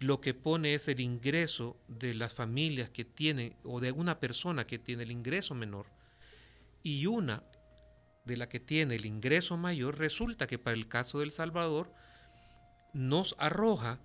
[0.00, 4.66] lo que pone es el ingreso de las familias que tienen, o de una persona
[4.66, 5.86] que tiene el ingreso menor,
[6.82, 7.44] y una
[8.24, 11.92] de la que tiene el ingreso mayor, resulta que para el caso del Salvador
[12.92, 14.00] nos arroja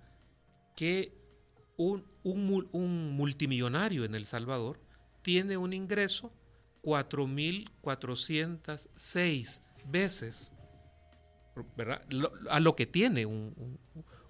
[0.76, 1.25] que
[1.76, 2.04] un,
[3.16, 4.78] multimillonario en El Salvador
[5.22, 6.30] tiene un ingreso
[6.82, 10.52] 4.406 veces
[12.50, 13.26] a lo que tiene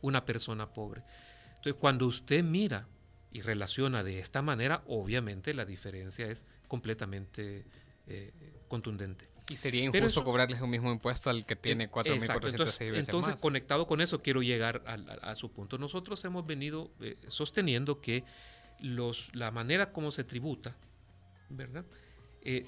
[0.00, 1.02] una persona pobre.
[1.48, 2.86] Entonces, cuando usted mira
[3.32, 7.66] y relaciona de esta manera, obviamente la diferencia es completamente
[8.06, 8.32] eh,
[8.68, 9.28] contundente.
[9.48, 14.00] Y sería injusto cobrarles el mismo impuesto al que tiene 4.406 veces Entonces, conectado con
[14.00, 15.78] eso, quiero llegar a, su punto.
[15.78, 18.24] Nosotros hemos venido eh, sosteniendo que
[18.80, 20.76] los, la manera como se tributa,
[21.48, 21.84] ¿verdad?
[22.42, 22.66] Eh,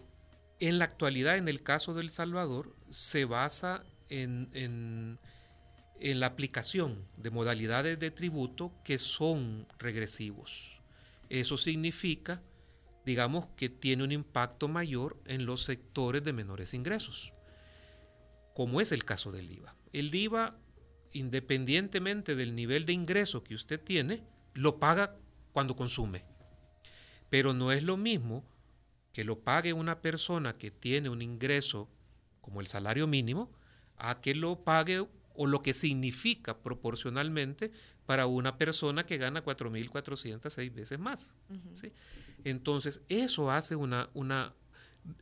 [0.60, 5.18] en la actualidad, en el caso del Salvador, se basa en, en,
[6.00, 10.80] en la aplicación de modalidades de tributo que son regresivos.
[11.28, 12.40] Eso significa
[13.08, 17.32] digamos que tiene un impacto mayor en los sectores de menores ingresos,
[18.52, 19.74] como es el caso del IVA.
[19.94, 20.58] El IVA,
[21.12, 25.16] independientemente del nivel de ingreso que usted tiene, lo paga
[25.52, 26.26] cuando consume.
[27.30, 28.44] Pero no es lo mismo
[29.14, 31.88] que lo pague una persona que tiene un ingreso
[32.42, 33.50] como el salario mínimo
[33.96, 37.72] a que lo pague o lo que significa proporcionalmente
[38.08, 41.34] para una persona que gana 4.406 veces más.
[41.74, 41.92] ¿sí?
[42.42, 44.54] Entonces, eso hace una, una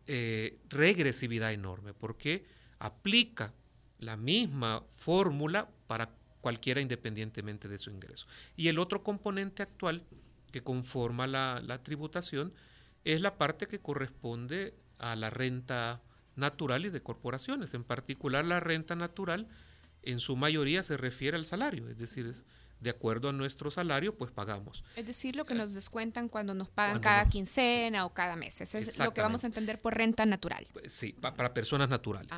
[0.07, 2.44] eh, regresividad enorme porque
[2.79, 3.53] aplica
[3.99, 8.29] la misma fórmula para cualquiera independientemente de su ingreso.
[8.57, 10.05] Y el otro componente actual
[10.53, 12.55] que conforma la, la tributación
[13.03, 16.03] es la parte que corresponde a la renta
[16.37, 17.75] natural y de corporaciones.
[17.75, 19.49] En particular, la renta natural
[20.05, 22.44] en su mayoría se refiere al salario, es decir, es,
[22.87, 24.85] de acuerdo a nuestro salario, pues pagamos.
[24.94, 28.61] Es decir, lo que nos descuentan cuando nos pagan cada quincena o cada mes.
[28.61, 30.68] Eso es lo que vamos a entender por renta natural.
[30.87, 32.33] Sí, para personas naturales.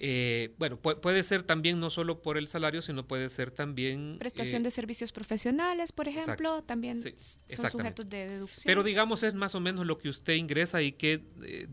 [0.00, 4.16] Eh, bueno, puede ser también no solo por el salario, sino puede ser también...
[4.18, 8.64] Prestación de servicios profesionales, por ejemplo, también son sujetos de deducción.
[8.66, 11.68] Pero digamos es más o menos lo que usted ingresa y que eh,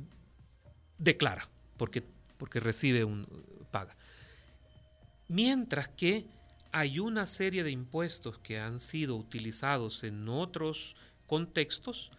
[1.00, 2.04] declara, porque,
[2.38, 3.28] porque recibe un
[3.72, 3.96] paga.
[5.28, 6.28] Mientras que
[6.76, 12.12] hay una serie de impuestos que han sido utilizados en otros contextos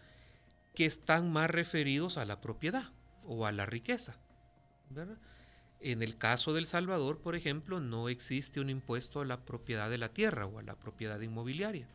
[0.73, 2.91] que están más referidos a la propiedad
[3.27, 4.17] o a la riqueza.
[5.79, 9.99] En el caso del Salvador, por ejemplo, no existe un impuesto a la propiedad de
[9.99, 11.87] la tierra o a la propiedad inmobiliaria.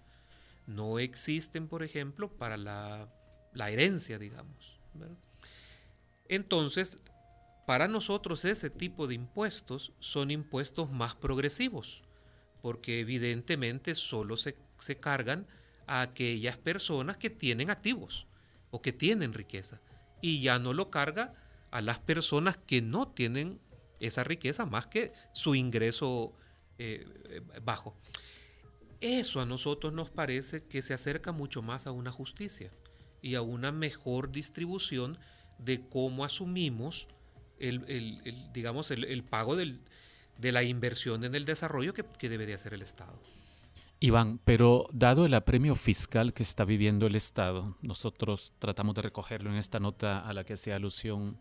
[0.69, 3.09] No existen, por ejemplo, para la,
[3.57, 4.79] herencia, digamos.
[6.29, 7.01] Entonces,
[7.67, 12.05] para nosotros ese tipo de impuestos son impuestos más progresivos,
[12.63, 15.47] porque evidentemente solo se, se cargan
[15.87, 18.27] a aquellas personas que tienen activos
[18.71, 19.83] o que tienen riqueza,
[20.23, 21.35] y ya no lo carga
[21.71, 23.61] a las personas que no tienen
[24.01, 26.35] esa riqueza más que su ingreso
[26.79, 27.07] eh,
[27.63, 27.97] bajo.
[29.01, 32.71] Eso a nosotros nos parece que se acerca mucho más a una justicia
[33.21, 35.19] y a una mejor distribución
[35.59, 37.09] de cómo asumimos
[37.59, 39.81] el, digamos, el, pago del,
[40.39, 43.19] de la inversión en el desarrollo que, que debe de hacer el Estado.
[44.01, 49.51] Iván, pero dado el apremio fiscal que está viviendo el Estado, nosotros tratamos de recogerlo
[49.51, 51.39] en esta nota a la que hacía alusión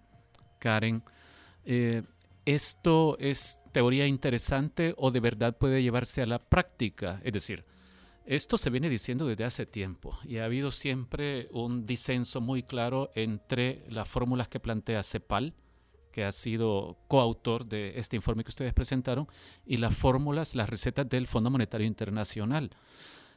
[0.60, 1.04] Karen,
[1.66, 2.04] eh,
[2.46, 7.20] ¿esto es teoría interesante o de verdad puede llevarse a la práctica?
[7.24, 7.66] Es decir,
[8.26, 13.10] esto se viene diciendo desde hace tiempo y ha habido siempre un disenso muy claro
[13.16, 15.56] entre las fórmulas que plantea CEPAL,
[16.12, 19.28] que ha sido coautor de este informe que ustedes presentaron,
[19.66, 22.72] y las fórmulas, las recetas del Fondo Monetario Internacional.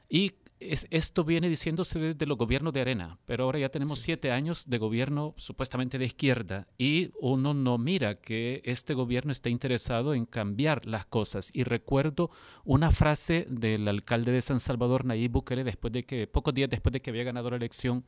[0.08, 4.68] Y esto viene diciéndose desde los gobiernos de arena, pero ahora ya tenemos siete años
[4.68, 10.26] de gobierno supuestamente de izquierda y uno no mira que este gobierno está interesado en
[10.26, 11.50] cambiar las cosas.
[11.52, 12.30] Y recuerdo
[12.64, 16.92] una frase del alcalde de San Salvador, Nayib Bukele, después de que, pocos días después
[16.92, 18.04] de que había ganado la elección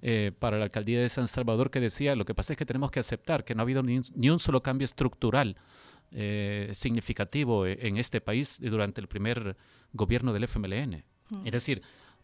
[0.00, 2.90] eh, para la alcaldía de San Salvador, que decía, lo que pasa es que tenemos
[2.90, 5.56] que aceptar que no ha habido ni, un solo cambio estructural
[6.12, 9.56] eh, significativo en este país durante el primer
[9.92, 11.04] gobierno del FMLN.
[11.44, 11.82] Es decir,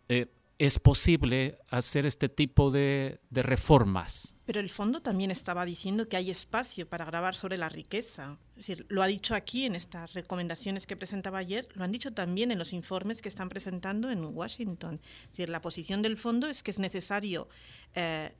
[0.08, 0.26] eh,
[0.58, 4.36] es posible hacer este tipo de, reformas.
[4.46, 8.38] Pero el fondo también estaba diciendo que hay espacio para grabar sobre la riqueza.
[8.50, 12.12] Es decir, lo ha dicho aquí en estas recomendaciones que presentaba ayer, lo han dicho
[12.12, 15.00] también en los informes que están presentando en Washington.
[15.02, 17.48] Es decir, la posición del fondo es que es necesario
[17.94, 18.32] eh,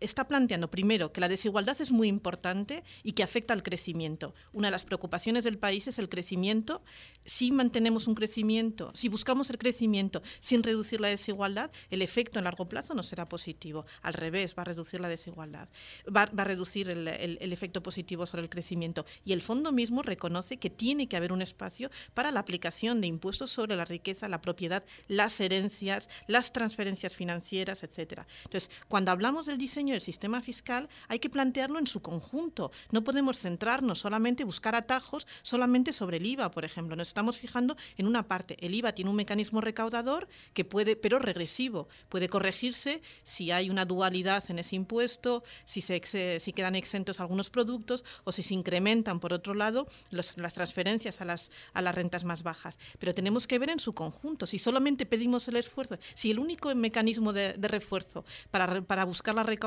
[0.00, 4.34] está planteando, primero, que la desigualdad es muy importante y que afecta al crecimiento.
[4.52, 6.82] Una de las preocupaciones del país es el crecimiento.
[7.24, 12.44] Si mantenemos un crecimiento, si buscamos el crecimiento sin reducir la desigualdad, el efecto en
[12.44, 13.86] largo plazo no será positivo.
[14.02, 15.68] Al revés, va a reducir la desigualdad,
[16.14, 19.06] va, a reducir el, el efecto positivo sobre el crecimiento.
[19.24, 23.06] Y el fondo mismo reconoce que tiene que haber un espacio para la aplicación de
[23.06, 28.22] impuestos sobre la riqueza, la propiedad, las herencias, las transferencias financieras, etc.
[28.44, 32.70] Entonces, cuando hablamos del diseño, del sistema fiscal hay que plantearlo en su conjunto.
[32.90, 36.96] No podemos centrarnos solamente, buscar atajos solamente sobre el IVA, por ejemplo.
[36.96, 38.56] Nos estamos fijando en una parte.
[38.60, 41.88] El IVA tiene un mecanismo recaudador que puede, pero regresivo.
[42.08, 47.50] Puede corregirse si hay una dualidad en ese impuesto, si, se, si quedan exentos algunos
[47.50, 52.24] productos o si se incrementan, por otro lado, las transferencias a las, a las rentas
[52.24, 52.78] más bajas.
[52.98, 54.46] Pero tenemos que ver en su conjunto.
[54.46, 59.34] Si solamente pedimos el esfuerzo, si el único mecanismo de, de refuerzo para, para buscar
[59.34, 59.65] la recaudación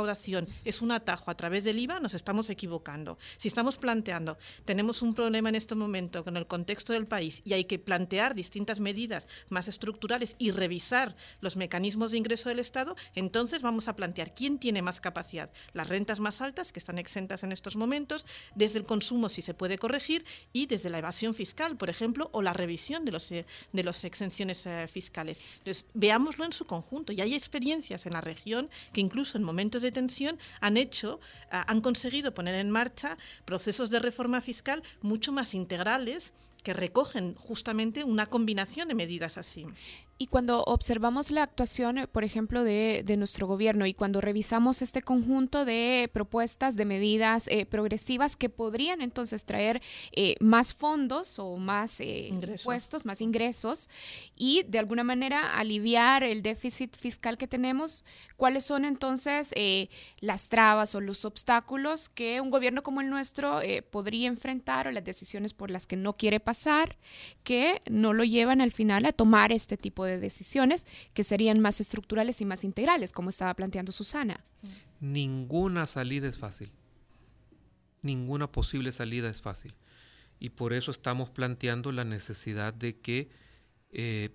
[0.66, 3.18] es un atajo a través del IVA, nos estamos equivocando.
[3.38, 7.54] Si estamos planteando, tenemos un problema en este momento con el contexto del país y
[7.54, 12.96] hay que plantear distintas medidas más estructurales y revisar los mecanismos de ingreso del Estado,
[13.16, 15.52] entonces vamos a plantear quién tiene más capacidad.
[15.74, 19.54] Las rentas más altas, que están exentas en estos momentos, desde el consumo si se
[19.54, 23.46] puede corregir y desde la evasión fiscal, por ejemplo, o la revisión de los, eh,
[23.74, 25.42] de las exenciones eh, fiscales.
[25.60, 27.12] Entonces, veámoslo en su conjunto.
[27.12, 31.20] Y hay experiencias en la región que incluso en momentos de de tensión han hecho,
[31.50, 38.04] han conseguido poner en marcha procesos de reforma fiscal mucho más integrales que recogen justamente
[38.04, 39.66] una combinación de medidas así.
[40.22, 45.02] Y cuando observamos la actuación, eh, por ejemplo, de, nuestro gobierno y cuando revisamos este
[45.02, 51.56] conjunto de propuestas, de medidas eh, progresivas que podrían entonces traer eh, más fondos o
[51.56, 53.90] más impuestos, más ingresos
[54.36, 58.04] y de alguna manera aliviar el déficit fiscal que tenemos,
[58.36, 59.54] ¿cuáles son entonces
[60.20, 65.04] las trabas o los obstáculos que un gobierno como el nuestro podría enfrentar o las
[65.04, 66.98] decisiones por las que no quiere pasar
[67.44, 71.60] que no lo llevan al final a tomar este tipo de de decisiones que serían
[71.60, 74.44] más estructurales y más integrales, como estaba planteando Susana.
[75.00, 76.72] Ninguna salida es fácil.
[78.02, 79.74] Ninguna posible salida es fácil.
[80.40, 83.30] Y por eso estamos planteando la necesidad de que
[83.92, 84.30] eh,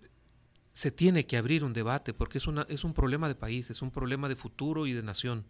[0.72, 3.80] se tiene que abrir un debate, porque es, una, es un problema de país, es
[3.80, 5.46] un problema de futuro y de nación.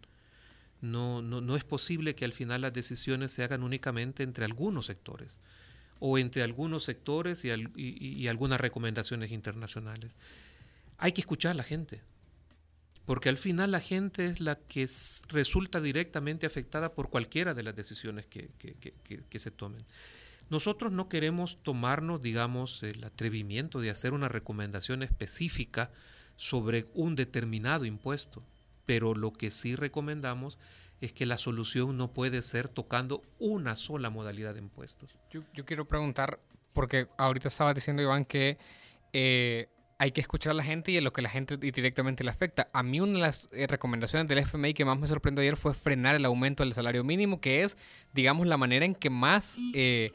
[0.81, 4.85] No, no, no es posible que al final las decisiones se hagan únicamente entre algunos
[4.85, 5.39] sectores
[5.99, 10.15] o entre algunos sectores y, algunas recomendaciones internacionales.
[10.97, 12.01] Hay que escuchar a la gente,
[13.05, 14.89] porque al final la gente es la que
[15.29, 19.85] resulta directamente afectada por cualquiera de las decisiones que, que, se tomen.
[20.49, 25.91] Nosotros no queremos tomarnos, digamos, el atrevimiento de hacer una recomendación específica
[26.35, 28.43] sobre un determinado impuesto,
[28.85, 30.59] pero lo que sí recomendamos
[31.05, 35.17] es que la solución no puede ser tocando una sola modalidad de impuestos.
[35.31, 36.39] Yo, quiero preguntar,
[36.73, 38.57] porque ahorita estaba diciendo Iván que
[39.13, 42.31] eh, hay que escuchar a la gente y a lo que la gente directamente le
[42.31, 42.69] afecta.
[42.73, 45.73] A mí una de las eh, recomendaciones del FMI que más me sorprendió ayer fue
[45.73, 47.77] frenar el aumento del salario mínimo, que es,
[48.13, 49.57] digamos, la manera en que más...
[49.73, 50.11] Eh,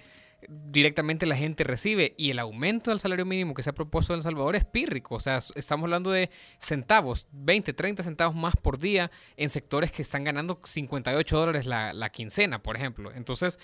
[0.49, 4.19] directamente la gente recibe y el aumento del salario mínimo que se ha propuesto en
[4.19, 8.79] El Salvador es pírrico, o sea, estamos hablando de centavos, 20, 30 centavos más por
[8.79, 13.13] día en sectores que están ganando 58 dólares la, quincena, por ejemplo.
[13.13, 13.59] Entonces,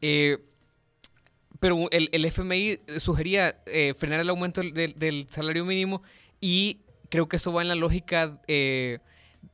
[0.00, 0.38] eh,
[1.60, 6.02] pero el, el, FMI sugería eh, frenar el aumento del, salario mínimo
[6.40, 8.40] y creo que eso va en la lógica...
[8.46, 8.98] Eh,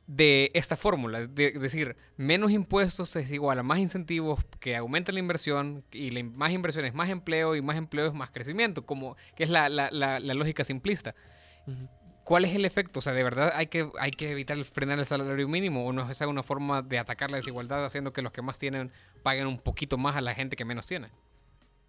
[0.06, 5.20] de esta fórmula, de, decir, menos impuestos es igual a más incentivos que aumenten la
[5.20, 9.44] inversión y más inversión es más empleo y más empleo es más crecimiento, como que
[9.44, 9.68] es la,
[10.20, 11.14] lógica simplista.
[12.24, 12.98] ¿Cuál es el efecto?
[13.00, 16.02] O sea, ¿de verdad hay que, hay que evitar frenar el salario mínimo o no
[16.02, 18.90] es esa una forma de atacar la desigualdad haciendo que los que más tienen
[19.22, 21.08] paguen un poquito más a la gente que menos tiene?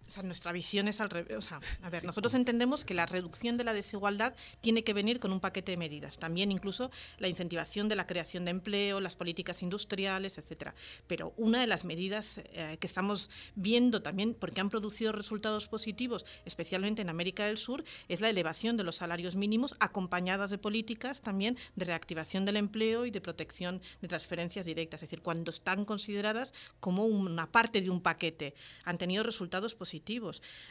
[0.06, 1.36] O sea, nuestra visión es al revés.
[1.36, 5.18] O sea, a ver, nosotros entendemos que la reducción de la desigualdad tiene que venir
[5.18, 6.18] con un paquete de medidas.
[6.18, 10.74] También incluso la incentivación de la creación de empleo, las políticas industriales, etcétera.
[11.06, 16.24] Pero una de las medidas eh, que estamos viendo también, porque han producido resultados positivos,
[16.44, 21.20] especialmente en América del Sur, es la elevación de los salarios mínimos, acompañadas de políticas
[21.20, 25.02] también de reactivación del empleo y de protección de transferencias directas.
[25.02, 29.95] Es decir, cuando están consideradas como una parte de un paquete, han tenido resultados positivos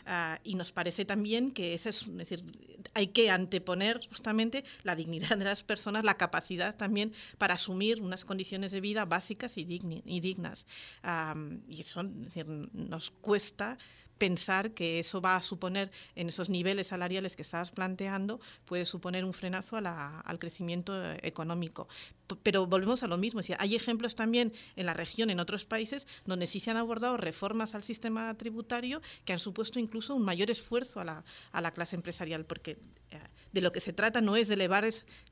[0.06, 2.44] Ah, y nos parece también que ese es, decir,
[2.94, 8.26] hay que anteponer justamente la dignidad de las personas, la capacidad también para asumir unas
[8.26, 10.66] condiciones de vida básicas y, dignas.
[11.70, 13.78] y eso nos cuesta
[14.18, 19.26] pensar que eso va a suponer en esos niveles salariales que estabas planteando, puede suponer
[19.26, 21.88] un frenazo al crecimiento económico.
[22.42, 26.08] Pero volvemos a lo mismo, decir, hay ejemplos también en la región, en otros países,
[26.26, 30.50] donde sí se han abordado reformas al sistema tributario que han supuesto incluso un mayor
[30.50, 32.80] esfuerzo a la, a la clase empresarial, porque
[33.12, 33.20] eh,
[33.52, 34.86] de lo que se trata no es de elevar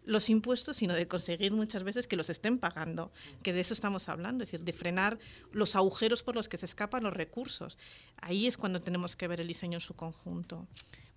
[0.06, 4.08] los impuestos, sino de conseguir muchas veces que los estén pagando, que de eso estamos
[4.08, 5.20] hablando, es decir, de frenar
[5.52, 7.78] los agujeros por los que se escapan los recursos.
[8.22, 10.68] Ahí es cuando tenemos que ver el diseño en su conjunto.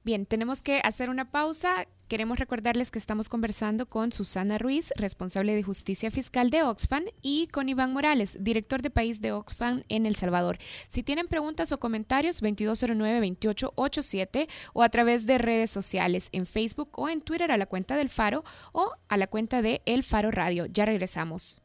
[0.07, 1.89] Bien, tenemos que hacer una pausa.
[2.07, 7.49] Queremos recordarles que estamos conversando con Susana Ruiz, responsable de justicia fiscal de Oxfam, y
[7.49, 10.59] con Iván Morales, director de país de Oxfam en El Salvador.
[10.87, 17.09] Si tienen preguntas o comentarios, 2209-2887 o a través de redes sociales, en Facebook o
[17.09, 20.67] en Twitter a la cuenta del Faro o a la cuenta de El Faro Radio.
[20.67, 21.63] Ya regresamos.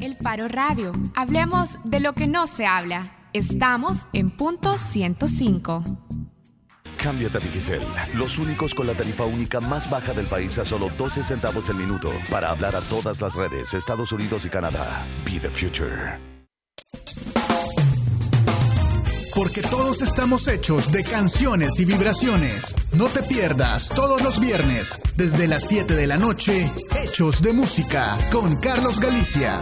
[0.00, 0.92] El Faro Radio.
[1.14, 3.15] Hablemos de lo que no se habla.
[3.36, 5.84] Estamos en punto 105.
[6.96, 7.82] Cámbiate a Digicel,
[8.14, 11.76] los únicos con la tarifa única más baja del país a solo 12 centavos el
[11.76, 15.04] minuto para hablar a todas las redes, Estados Unidos y Canadá.
[15.26, 16.18] Be the future.
[19.34, 22.74] Porque todos estamos hechos de canciones y vibraciones.
[22.94, 26.72] No te pierdas todos los viernes, desde las 7 de la noche,
[27.04, 29.60] Hechos de Música, con Carlos Galicia.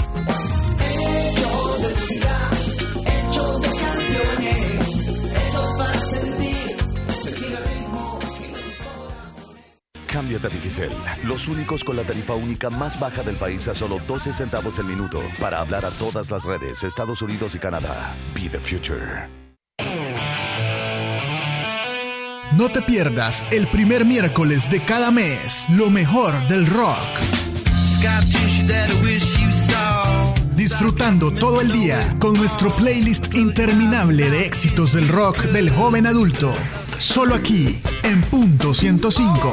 [10.14, 10.92] Cámbiate a Digicel,
[11.24, 14.84] los únicos con la tarifa única más baja del país a solo 12 centavos el
[14.84, 18.14] minuto para hablar a todas las redes Estados Unidos y Canadá.
[18.32, 19.28] Be the future.
[22.56, 26.96] No te pierdas el primer miércoles de cada mes lo mejor del rock.
[30.54, 36.54] Disfrutando todo el día con nuestro playlist interminable de éxitos del rock del joven adulto.
[36.98, 39.52] Solo aquí, en punto 105.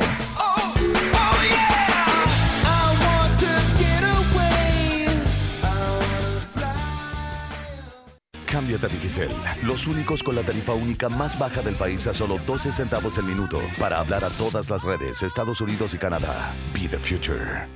[9.64, 13.26] Los únicos con la tarifa única más baja del país a solo 12 centavos el
[13.26, 16.54] minuto para hablar a todas las redes Estados Unidos y Canadá.
[16.74, 17.68] Be the future.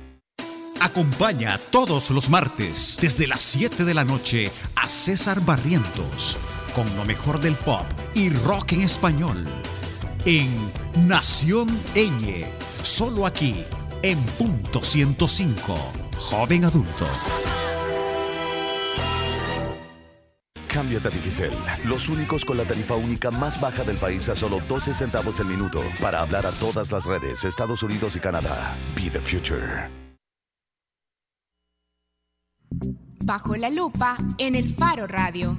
[0.80, 6.38] Acompaña todos los martes desde las 7 de la noche a César Barrientos
[6.74, 9.44] con lo mejor del pop y rock en español
[10.26, 10.72] en
[11.06, 12.46] Nación Eñe,
[12.82, 13.64] solo aquí
[14.02, 15.74] en punto 105,
[16.18, 17.06] joven adulto.
[20.76, 21.52] Cámbiate a Digicel,
[21.88, 25.46] los únicos con la tarifa única más baja del país a solo 12 centavos el
[25.46, 28.74] minuto para hablar a todas las redes Estados Unidos y Canadá.
[28.94, 29.88] Be the future.
[33.24, 35.56] Bajo la lupa en el Faro Radio.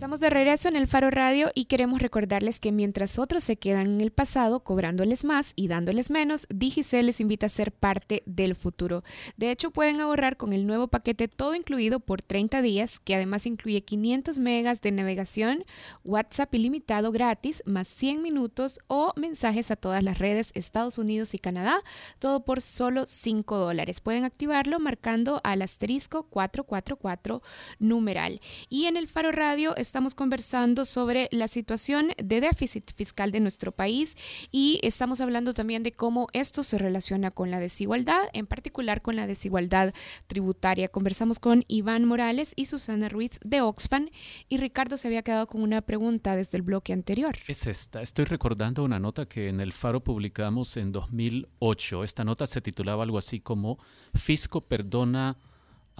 [0.00, 3.86] Estamos de regreso en el Faro Radio y queremos recordarles que mientras otros se quedan
[3.86, 8.54] en el pasado cobrándoles más y dándoles menos, Digicel les invita a ser parte del
[8.54, 9.04] futuro.
[9.36, 13.44] De hecho, pueden ahorrar con el nuevo paquete todo incluido por 30 días, que además
[13.44, 15.66] incluye 500 megas de navegación,
[16.02, 21.38] WhatsApp ilimitado gratis, más 100 minutos o mensajes a todas las redes Estados Unidos y
[21.38, 21.78] Canadá,
[22.18, 24.00] todo por solo 5 dólares.
[24.00, 27.42] Pueden activarlo marcando al asterisco 444
[27.78, 28.40] numeral.
[28.70, 33.72] Y en el Faro Radio estamos conversando sobre la situación de déficit fiscal de nuestro
[33.72, 34.16] país
[34.52, 39.16] y estamos hablando también de cómo esto se relaciona con la desigualdad, en particular con
[39.16, 39.92] la desigualdad
[40.28, 40.86] tributaria.
[40.86, 44.10] Conversamos con Iván Morales y Susana Ruiz de Oxfam
[44.48, 47.34] y Ricardo se había quedado con una pregunta desde el bloque anterior.
[47.48, 48.00] Es esta.
[48.00, 52.04] Estoy recordando una nota que en el Faro publicamos en 2008.
[52.04, 53.76] Esta nota se titulaba algo así como
[54.14, 55.36] Fisco perdona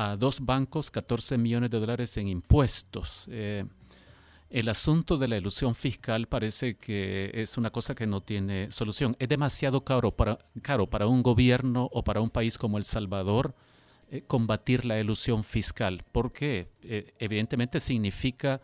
[0.01, 3.27] a dos bancos 14 millones de dólares en impuestos.
[3.31, 3.67] Eh,
[4.49, 9.15] el asunto de la ilusión fiscal parece que es una cosa que no tiene solución.
[9.19, 13.55] Es demasiado caro para, caro para un gobierno o para un país como El Salvador
[14.11, 18.63] eh, combatir la ilusión fiscal, porque eh, evidentemente significa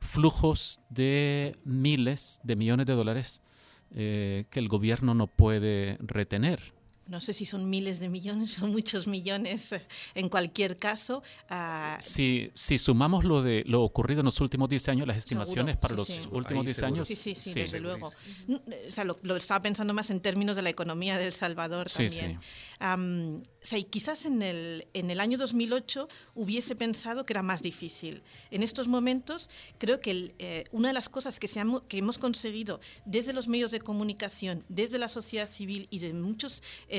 [0.00, 3.42] flujos de miles de millones de dólares
[3.90, 6.77] que el gobierno no puede retener
[7.08, 11.22] no sé si son miles de millones o muchos millones eh, en cualquier caso.
[11.50, 15.76] Uh, si, si sumamos lo de lo ocurrido en los últimos 10 años, las estimaciones
[15.76, 17.08] para los últimos 10 años.
[17.08, 18.06] Sí, sí, sí, desde luego.
[18.08, 22.38] O sea, lo, estaba pensando más en términos de la economía del Salvador también.
[22.80, 27.42] Um, o sea, y quizás en el, en el año 2008 hubiese pensado que era
[27.42, 28.22] más difícil.
[28.50, 32.18] En estos momentos, creo que el, eh, una de las cosas que, se que hemos
[32.18, 36.97] conseguido desde los medios de comunicación, desde la sociedad civil y de muchos eh,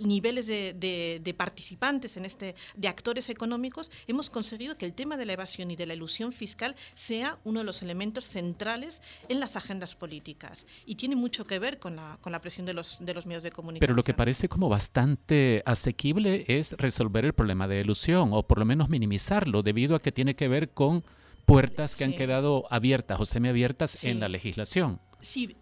[0.00, 5.34] niveles de, participantes en este, de actores económicos, hemos conseguido que el tema de la
[5.34, 9.94] evasión y de la ilusión fiscal sea uno de los elementos centrales en las agendas
[9.94, 10.66] políticas.
[10.86, 13.42] Y tiene mucho que ver con la, con la presión de los, de los medios
[13.42, 13.80] de comunicación.
[13.86, 18.58] Pero lo que parece como bastante asequible es resolver el problema de ilusión, o por
[18.58, 21.04] lo menos minimizarlo, debido a que tiene que ver con
[21.46, 25.00] puertas que han quedado abiertas o semiabiertas en la legislación.
[25.20, 25.56] Sí,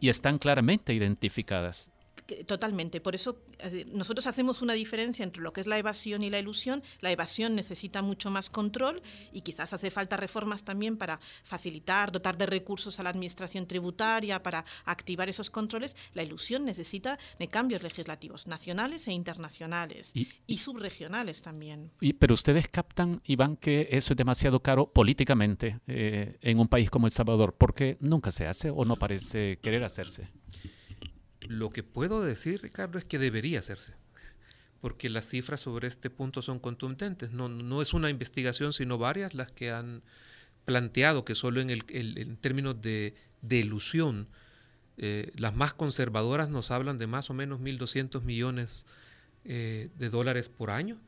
[0.00, 1.90] y, están claramente identificadas.
[2.46, 3.02] Totalmente.
[3.02, 6.38] Por eso eh, nosotros hacemos una diferencia entre lo que es la evasión y la
[6.38, 6.82] ilusión.
[7.00, 9.02] La evasión necesita mucho más control
[9.32, 14.42] y quizás hace falta reformas también para facilitar, dotar de recursos a la administración tributaria,
[14.42, 15.96] para activar esos controles.
[16.14, 21.90] La ilusión necesita de cambios legislativos nacionales e internacionales y, subregionales también.
[22.00, 26.90] Y, pero ustedes captan, Iván, que eso es demasiado caro políticamente eh, en un país
[26.90, 30.30] como El Salvador, porque nunca se hace o no parece querer hacerse.
[31.48, 33.94] Lo que puedo decir, Ricardo, es que debería hacerse,
[34.80, 37.30] porque las cifras sobre este punto son contundentes.
[37.32, 40.02] No, no es una investigación, sino varias las que han
[40.64, 44.28] planteado que solo en, el, en términos de, de ilusión,
[44.96, 48.86] eh, las más conservadoras nos hablan de más o menos 1.200 millones
[49.44, 50.98] eh, de dólares por año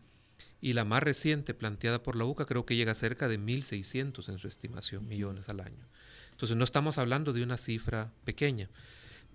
[0.60, 4.38] y la más reciente planteada por la UCA creo que llega cerca de 1.600 en
[4.38, 5.86] su estimación millones al año.
[6.32, 8.68] Entonces no estamos hablando de una cifra pequeña.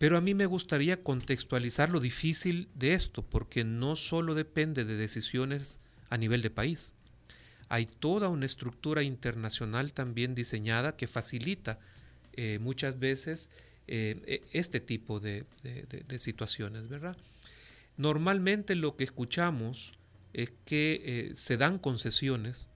[0.01, 4.95] Pero a mí me gustaría contextualizar lo difícil de esto, porque no solo depende de
[4.95, 5.79] decisiones
[6.09, 6.95] a nivel de país.
[7.69, 11.77] Hay toda una estructura internacional también diseñada que facilita
[12.33, 13.51] eh, muchas veces
[13.85, 15.45] e, este tipo de,
[16.17, 17.15] situaciones, ¿verdad?
[17.95, 19.93] Normalmente lo que escuchamos
[20.33, 22.69] es que se dan concesiones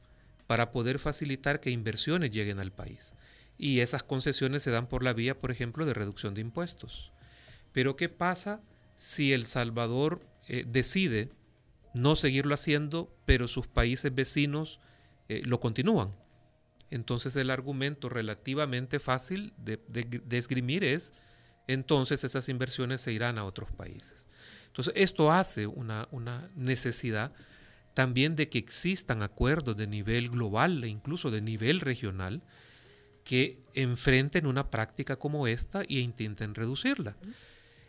[0.46, 3.16] para poder facilitar que inversiones lleguen al país.
[3.58, 7.15] Y esas concesiones se dan por la vía, por ejemplo, de reducción de impuestos.
[7.76, 8.62] Pero ¿qué pasa
[8.96, 11.30] si El Salvador eh, decide
[11.94, 14.80] no seguirlo haciendo, pero sus países vecinos
[15.28, 16.16] eh, lo continúan?
[16.90, 19.82] Entonces el argumento relativamente fácil de,
[20.32, 21.12] esgrimir es,
[21.68, 24.30] entonces esas inversiones se irán a otros países.
[24.68, 27.34] Entonces esto hace una, una necesidad
[27.94, 32.42] también de que existan acuerdos de nivel global e incluso de nivel regional
[33.26, 37.18] que enfrenten una práctica como esta e intenten reducirla.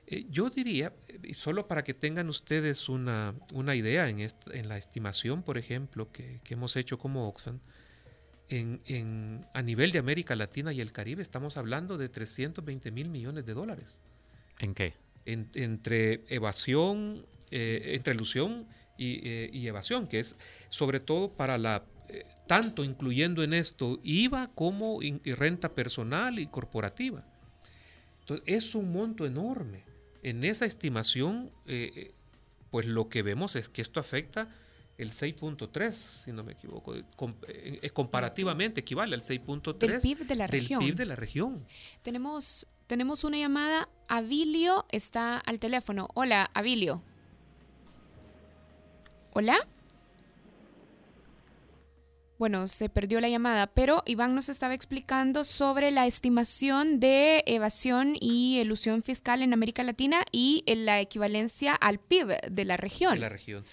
[0.06, 0.92] Eh, yo diría,
[1.34, 3.34] solo para que tengan ustedes una,
[3.74, 7.60] idea en, en, la estimación, por ejemplo, que, hemos hecho como Oxfam,
[8.48, 13.44] en, a nivel de América Latina y el Caribe estamos hablando de 320 mil millones
[13.44, 14.00] de dólares.
[14.60, 14.94] ¿En qué?
[15.26, 18.66] entre evasión, eh, entre ilusión
[18.98, 20.36] eh, y, evasión, que es
[20.68, 27.24] sobre todo para la, eh, tanto incluyendo en esto IVA como renta personal y corporativa.
[28.20, 29.84] Entonces, es un monto enorme.
[30.26, 32.12] En esa estimación, eh,
[32.72, 34.48] pues lo que vemos es que esto afecta
[34.98, 36.94] el 6.3, si no me equivoco,
[37.92, 40.80] comparativamente equivale al 6.3 del PIB de la región.
[40.80, 41.64] PIB de la región.
[42.02, 43.88] Tenemos, tenemos una llamada.
[44.08, 46.08] Avilio está al teléfono.
[46.14, 47.04] Hola, Avilio.
[49.32, 49.56] Hola.
[52.38, 58.16] Bueno, se perdió la llamada, pero Iván nos estaba explicando sobre la estimación de evasión
[58.20, 63.14] y elusión fiscal en América Latina y la equivalencia al PIB de la región.
[63.14, 63.64] De la región.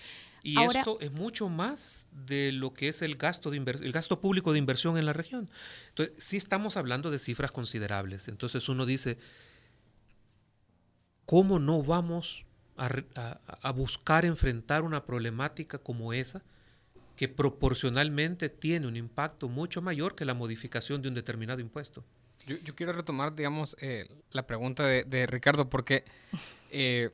[0.43, 4.51] Y esto es mucho más de lo que es el gasto, de el gasto público
[4.51, 5.49] de inversión en la región.
[5.89, 8.27] Entonces, sí estamos hablando de cifras considerables.
[8.27, 9.17] Entonces uno dice,
[11.25, 12.45] ¿cómo no vamos
[12.75, 16.43] a, buscar enfrentar una problemática como esa,
[17.23, 22.03] que proporcionalmente tiene un impacto mucho mayor que la modificación de un determinado impuesto.
[22.45, 26.03] Yo, quiero retomar, digamos, eh, la pregunta de, Ricardo, porque
[26.69, 27.11] eh,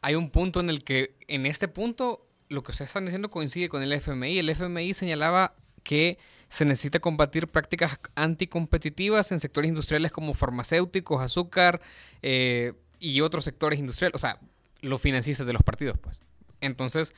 [0.00, 3.68] hay un punto en el que, en este punto, lo que ustedes están diciendo coincide
[3.68, 4.38] con el FMI.
[4.38, 6.16] El FMI señalaba que
[6.48, 11.82] se necesita combatir prácticas anticompetitivas en sectores industriales como farmacéuticos, azúcar
[12.22, 14.14] eh, y otros sectores industriales.
[14.14, 14.40] O sea,
[14.80, 16.20] los financistas de los partidos, pues.
[16.62, 17.14] Entonces,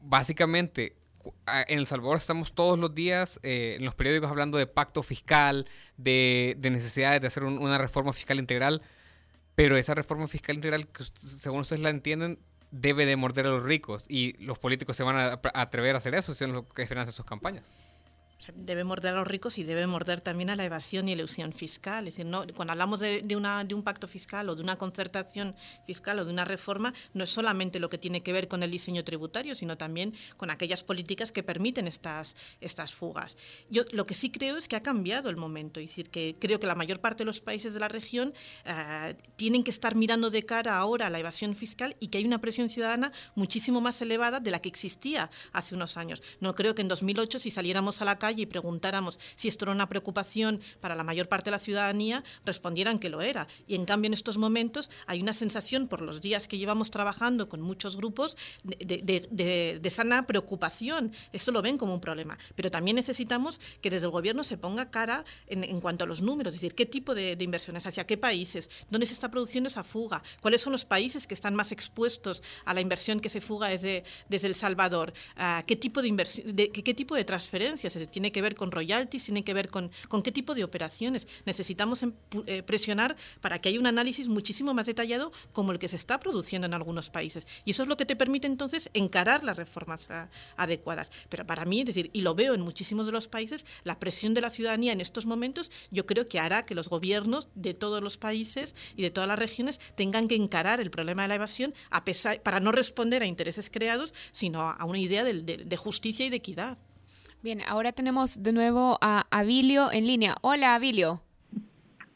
[0.00, 1.01] básicamente,
[1.68, 5.66] en El Salvador estamos todos los días eh, en los periódicos hablando de pacto fiscal,
[5.96, 8.82] de, de necesidades de hacer una reforma fiscal integral,
[9.54, 12.38] pero esa reforma fiscal integral, que según ustedes la entienden,
[12.70, 16.14] debe de morder a los ricos y los políticos se van a, atrever a hacer
[16.14, 17.70] eso, si es lo que financian sus campañas
[18.54, 22.08] debe morder a los ricos y debe morder también a la evasión y ilusión fiscal.
[22.08, 25.54] Es decir, no, cuando hablamos de, una, de un pacto fiscal o de una concertación
[25.86, 28.70] fiscal o de una reforma, no es solamente lo que tiene que ver con el
[28.70, 33.36] diseño tributario, sino también con aquellas políticas que permiten estas, estas fugas.
[33.70, 35.80] Yo lo que sí creo es que ha cambiado el momento.
[35.80, 38.34] Es decir, que creo que la mayor parte de los países de la región
[38.64, 42.24] eh, tienen que estar mirando de cara ahora a la evasión fiscal y que hay
[42.24, 46.22] una presión ciudadana muchísimo más elevada de la que existía hace unos años.
[46.40, 49.72] No creo que en 2008, si saliéramos a la calle, y preguntáramos si esto era
[49.72, 53.46] una preocupación para la mayor parte de la ciudadanía, respondieran que lo era.
[53.66, 57.48] Y en cambio en estos momentos hay una sensación por los días que llevamos trabajando
[57.48, 61.12] con muchos grupos de, sana preocupación.
[61.32, 62.38] Esto lo ven como un problema.
[62.54, 66.54] Pero también necesitamos que desde el gobierno se ponga cara en, cuanto a los números,
[66.54, 70.22] es decir, qué tipo de, inversiones, hacia qué países, dónde se está produciendo esa fuga,
[70.40, 74.04] cuáles son los países que están más expuestos a la inversión que se fuga desde,
[74.28, 75.12] desde El Salvador,
[75.66, 76.10] qué tipo de,
[76.44, 79.90] de qué, tipo de transferencias se tiene que ver con royalties, tiene que ver con,
[80.08, 81.26] con qué tipo de operaciones.
[81.44, 82.12] Necesitamos em,
[82.46, 86.20] eh, presionar para que haya un análisis muchísimo más detallado como el que se está
[86.20, 87.48] produciendo en algunos países.
[87.64, 91.10] Y eso es lo que te permite entonces encarar las reformas ah, adecuadas.
[91.30, 94.34] Pero para mí, es decir, y lo veo en muchísimos de los países, la presión
[94.34, 98.00] de la ciudadanía en estos momentos yo creo que hará que los gobiernos de todos
[98.04, 101.74] los países y de todas las regiones tengan que encarar el problema de la evasión
[101.90, 106.30] a pesar, para no responder a intereses creados, sino a una idea de justicia y
[106.30, 106.78] de equidad.
[107.42, 110.36] Bien, ahora tenemos de nuevo a Avilio en línea.
[110.42, 111.22] Hola, Avilio.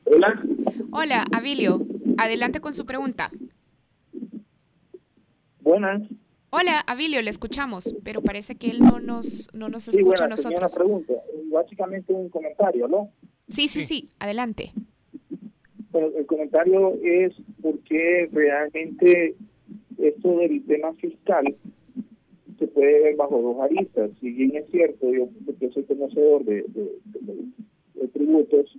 [0.04, 0.40] Hola.
[0.92, 1.84] Hola, Avilio.
[2.16, 3.32] Adelante con su pregunta.
[5.62, 6.02] Buenas.
[6.50, 10.76] Hola, Avilio, le escuchamos, pero parece que él no nos, no nos escucha a nosotros.
[10.76, 11.14] Una pregunta,
[11.50, 13.10] básicamente un comentario, ¿no?
[13.48, 14.72] Sí, sí, sí, adelante.
[15.90, 19.34] Bueno, el comentario es porque realmente
[19.98, 21.52] esto del tema fiscal
[22.58, 24.10] se puede ver bajo dos aristas.
[24.20, 25.28] Si bien es cierto, yo,
[25.72, 28.78] soy conocedor de, de, tributos,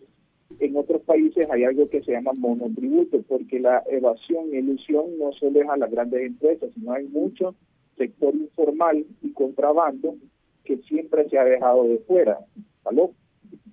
[0.59, 5.31] en otros países hay algo que se llama monotributo, porque la evasión y ilusión no
[5.33, 7.55] solo es a las grandes empresas, sino hay mucho
[7.97, 10.15] sector informal y contrabando
[10.63, 12.39] que siempre se ha dejado de fuera.
[12.85, 13.11] ¿Aló?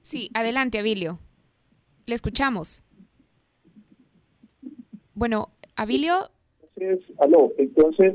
[0.03, 1.19] Sí, adelante, Avilio.
[2.07, 2.83] Le escuchamos.
[5.15, 6.15] Bueno, Avilio.
[6.77, 8.15] Entonces, aló, entonces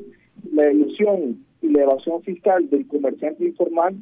[0.51, 3.95] la ilusión y la evasión fiscal del comerciante informal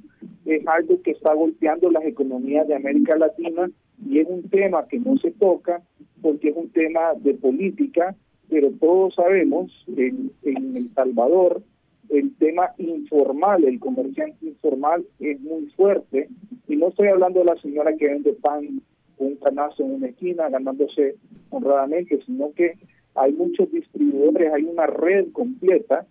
[0.45, 3.70] es algo que está golpeando las economías de América Latina
[4.05, 5.82] y es un tema que no se toca
[6.22, 8.16] porque es un tema de política,
[8.49, 11.62] pero todos sabemos en, en El Salvador
[12.10, 16.30] el tema informal, el comerciante informal es muy fuerte.
[16.68, 18.82] Y no estoy hablando de la señora que vende pan
[19.18, 21.16] un canazo en una esquina ganándose
[21.49, 22.74] honradamente, sino que
[23.16, 26.05] hay muchos distribuidores, hay una red completa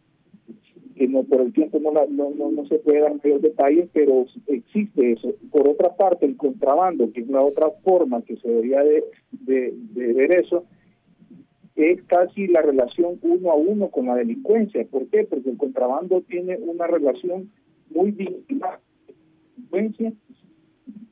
[0.97, 5.13] que no por el tiempo no, no, no, se puede dar mayor detalles, pero existe
[5.13, 5.35] eso.
[5.51, 10.13] Por otra parte, el contrabando, que es una otra forma que se debería de, de,
[10.15, 10.65] ver eso,
[11.77, 14.87] es casi la relación uno a uno con la delincuencia.
[14.91, 15.25] ¿Por qué?
[15.25, 17.51] Porque el contrabando tiene una relación
[17.91, 18.81] muy vinculada
[19.57, 20.13] delincuencia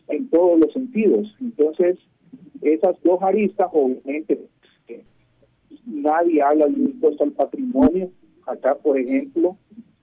[0.09, 1.35] en todos los sentidos.
[1.41, 1.99] Entonces,
[2.63, 4.41] esas dos aristas, obviamente,
[5.85, 8.11] nadie habla de un impuesto al patrimonio.
[8.47, 9.57] Acá, por ejemplo,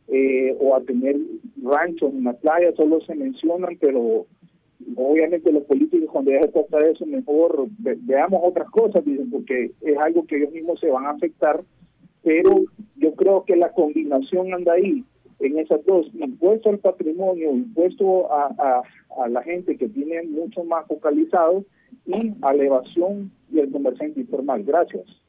[0.08, 1.16] eh, o a tener
[1.62, 4.26] ranchos en la playa, solo se mencionan, pero
[4.96, 9.72] obviamente los políticos cuando ya se trata de eso, mejor veamos otras cosas, dicen, porque
[9.82, 11.64] es algo que ellos mismos se van a afectar,
[12.24, 12.64] pero
[12.98, 15.04] yo creo que la combinación anda ahí,
[15.40, 18.84] en esas dos, impuesto al patrimonio, impuesto a,
[19.18, 21.66] a, la gente que tiene mucho más focalizado
[22.06, 24.64] y a la evasión y el comerciante informal.
[24.64, 25.21] Gracias.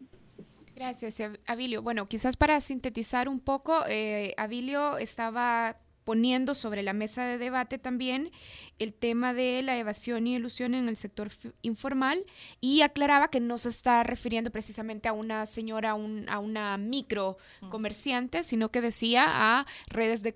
[0.75, 1.83] Gracias, Avilio.
[1.83, 7.79] Bueno, quizás para sintetizar un poco, eh, Avilio estaba poniendo sobre la mesa de debate
[7.79, 8.31] también
[8.79, 11.29] el tema de la evasión y ilusión en el sector
[11.63, 12.25] informal
[12.61, 17.37] y aclaraba que no se está refiriendo precisamente a una señora, a una micro
[17.71, 20.35] comerciante, sino que decía a redes de,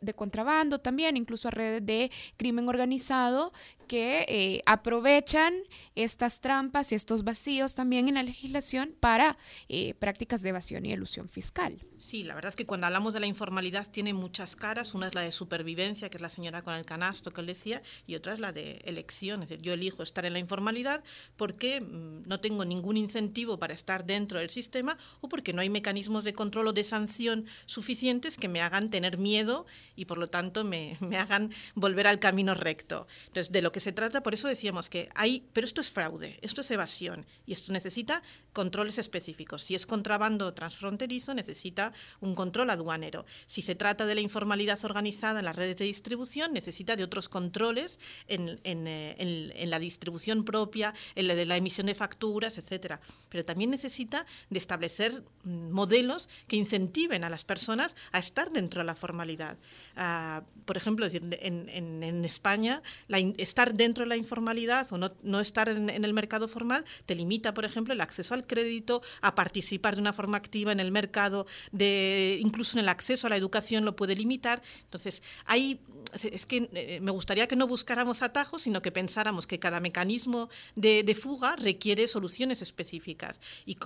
[0.00, 3.52] de contrabando también, incluso a redes de crimen organizado
[3.86, 5.54] que eh, aprovechan
[5.94, 9.36] estas trampas y estos vacíos también en la legislación para
[9.68, 11.78] eh, prácticas de evasión y elusión fiscal.
[11.98, 14.94] Sí, la verdad es que cuando hablamos de la informalidad tiene muchas caras.
[14.94, 17.82] Una es la de supervivencia, que es la señora con el canasto que él decía,
[18.06, 19.42] y otra es la de elección.
[19.42, 21.02] Es decir, yo elijo estar en la informalidad
[21.36, 25.70] porque mm, no tengo ningún incentivo para estar dentro del sistema o porque no hay
[25.70, 30.28] mecanismos de control o de sanción suficientes que me hagan tener miedo y por lo
[30.28, 33.06] tanto me, me hagan volver al camino recto.
[33.26, 36.38] Entonces, de lo que se trata, por eso decíamos que hay, pero esto es fraude,
[36.40, 38.22] esto es evasión y esto necesita
[38.54, 39.64] controles específicos.
[39.64, 43.26] Si es contrabando transfronterizo, necesita un control aduanero.
[43.46, 47.28] Si se trata de la informalidad organizada en las redes de distribución, necesita de otros
[47.28, 53.02] controles en, en, la distribución propia, en la, de la emisión de facturas, etcétera.
[53.28, 58.80] Pero también necesita de establecer mm, modelos que incentiven a las personas a estar dentro
[58.80, 59.58] de la formalidad.
[59.96, 65.90] Ah, por ejemplo, en, España, la, estar dentro de la informalidad o no, estar en,
[65.90, 70.12] el mercado formal te limita, por ejemplo, el acceso al crédito, a participar de una
[70.12, 74.14] forma activa en el mercado, de, incluso en el acceso a la educación lo puede
[74.16, 74.62] limitar.
[74.84, 75.80] Entonces, hay
[76.22, 80.48] es que eh, me gustaría que no buscáramos atajos, sino que pensáramos que cada mecanismo
[80.74, 83.76] de, fuga requiere soluciones específicas y,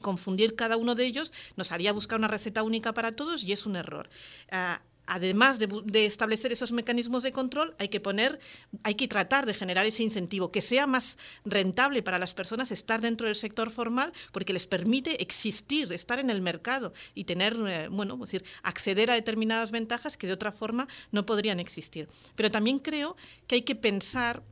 [0.00, 3.66] confundir cada uno de ellos nos haría buscar una receta única para todos y es
[3.66, 4.08] un error.
[4.50, 8.38] Ah, además de, establecer esos mecanismos de control, hay que poner,
[8.82, 13.00] hay que tratar de generar ese incentivo, que sea más rentable para las personas estar
[13.00, 17.88] dentro del sector formal, porque les permite existir, estar en el mercado y tener, eh,
[17.88, 22.08] bueno, decir, acceder a determinadas ventajas que de otra forma no podrían existir.
[22.34, 24.42] Pero también creo que hay que pensar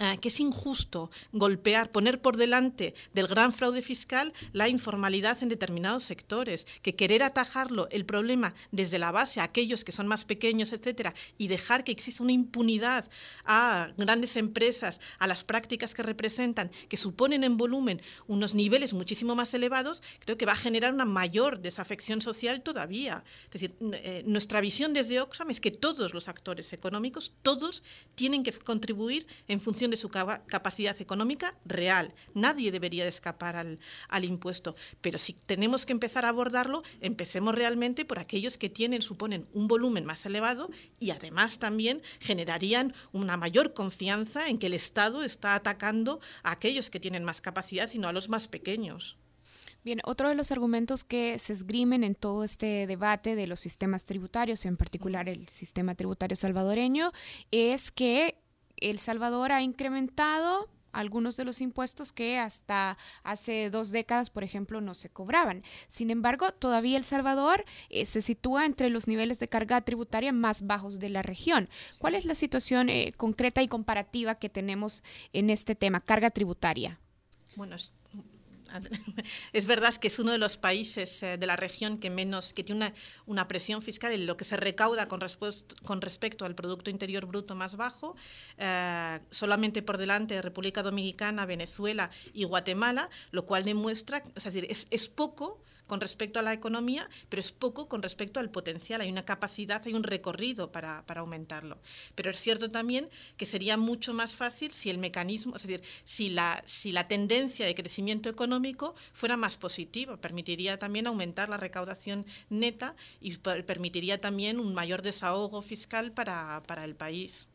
[0.00, 5.48] Ah, que es injusto golpear, poner por delante del gran fraude fiscal la informalidad en
[5.48, 10.24] determinados sectores, que querer atajarlo, el problema desde la base a aquellos que son más
[10.24, 13.08] pequeños, etcétera, y dejar que exista una impunidad
[13.44, 19.36] a grandes empresas, a las prácticas que representan, que suponen en volumen unos niveles muchísimo
[19.36, 23.22] más elevados, creo que va a generar una mayor desafección social todavía.
[23.44, 27.84] Es decir, eh, nuestra visión desde Oxfam es que todos los actores económicos, todos
[28.16, 32.14] tienen que contribuir en función de su capacidad económica real.
[32.34, 33.78] Nadie debería de escapar al,
[34.08, 34.74] al, impuesto.
[35.00, 39.68] Pero si tenemos que empezar a abordarlo, empecemos realmente por aquellos que tienen, suponen un
[39.68, 45.54] volumen más elevado y además también generarían una mayor confianza en que el Estado está
[45.54, 49.18] atacando a aquellos que tienen más capacidad y no a los más pequeños.
[49.84, 54.06] Bien, otro de los argumentos que se esgrimen en todo este debate de los sistemas
[54.06, 57.12] tributarios, en particular el sistema tributario salvadoreño,
[57.50, 58.38] es que
[58.76, 64.80] el Salvador ha incrementado algunos de los impuestos que hasta hace dos décadas, por ejemplo,
[64.80, 65.62] no se cobraban.
[65.88, 70.66] Sin embargo, todavía El Salvador eh, se sitúa entre los niveles de carga tributaria más
[70.66, 71.68] bajos de la región.
[71.98, 75.02] ¿Cuál es la situación eh, concreta y comparativa que tenemos
[75.32, 77.00] en este tema, carga tributaria?
[77.56, 77.76] Bueno,
[79.52, 82.64] es verdad que es uno de los países eh, de la región que menos que
[82.64, 82.94] tiene una,
[83.26, 85.20] una presión fiscal en lo que se recauda con,
[85.82, 88.16] con respecto al Producto Interior Bruto más bajo,
[88.58, 94.66] eh, solamente por delante de República Dominicana, Venezuela y Guatemala, lo cual demuestra, es decir,
[94.68, 99.00] es, es poco con respecto a la economía, pero es poco con respecto al potencial.
[99.00, 101.78] Hay una capacidad, hay un recorrido para, para aumentarlo.
[102.14, 106.30] Pero es cierto también que sería mucho más fácil si el mecanismo, es decir, si
[106.30, 108.63] la, si la tendencia de crecimiento económico
[109.12, 115.60] fuera más positiva, permitiría también aumentar la recaudación neta y permitiría también un mayor desahogo
[115.62, 117.48] fiscal para, para el país.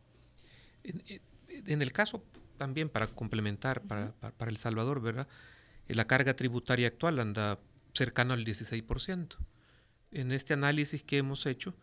[0.84, 2.24] En, el caso
[2.58, 5.28] también, para complementar, para, para, para El Salvador, ¿verdad?
[5.88, 7.60] La carga tributaria actual anda
[7.94, 9.36] cercano al 16%.
[10.12, 11.76] En este análisis que hemos hecho,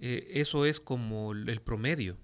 [0.00, 2.18] eh, eso es como el promedio,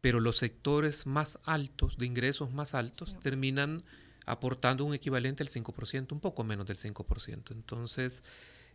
[0.00, 3.84] pero los sectores más altos, de ingresos más altos, terminan
[4.26, 7.52] aportando un equivalente al 5%, un poco menos del 5%.
[7.52, 8.24] Entonces,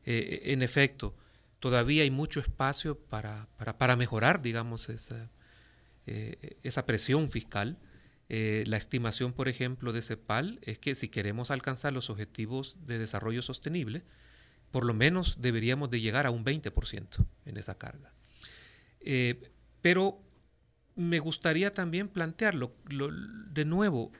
[0.05, 1.13] eh, en efecto,
[1.59, 3.47] todavía hay mucho espacio para,
[3.77, 5.29] para, mejorar, digamos, esa,
[6.07, 7.77] eh, esa presión fiscal
[8.33, 12.97] eh, la estimación, por ejemplo, de CEPAL es que si queremos alcanzar los objetivos de
[12.97, 14.05] desarrollo sostenible,
[14.71, 18.13] por lo menos deberíamos de llegar a un 20% en esa carga.
[19.81, 20.21] Pero
[20.95, 24.13] me gustaría también plantearlo, de nuevo,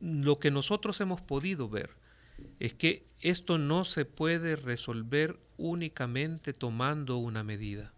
[0.00, 1.90] lo que nosotros hemos podido ver
[2.58, 7.94] es que esto no se puede resolver únicamente tomando una medida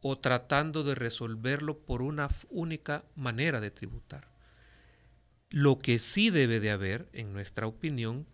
[0.00, 4.28] o tratando de resolverlo por una única manera de tributar.
[5.50, 8.26] Lo que sí debe de haber, en nuestra opinión,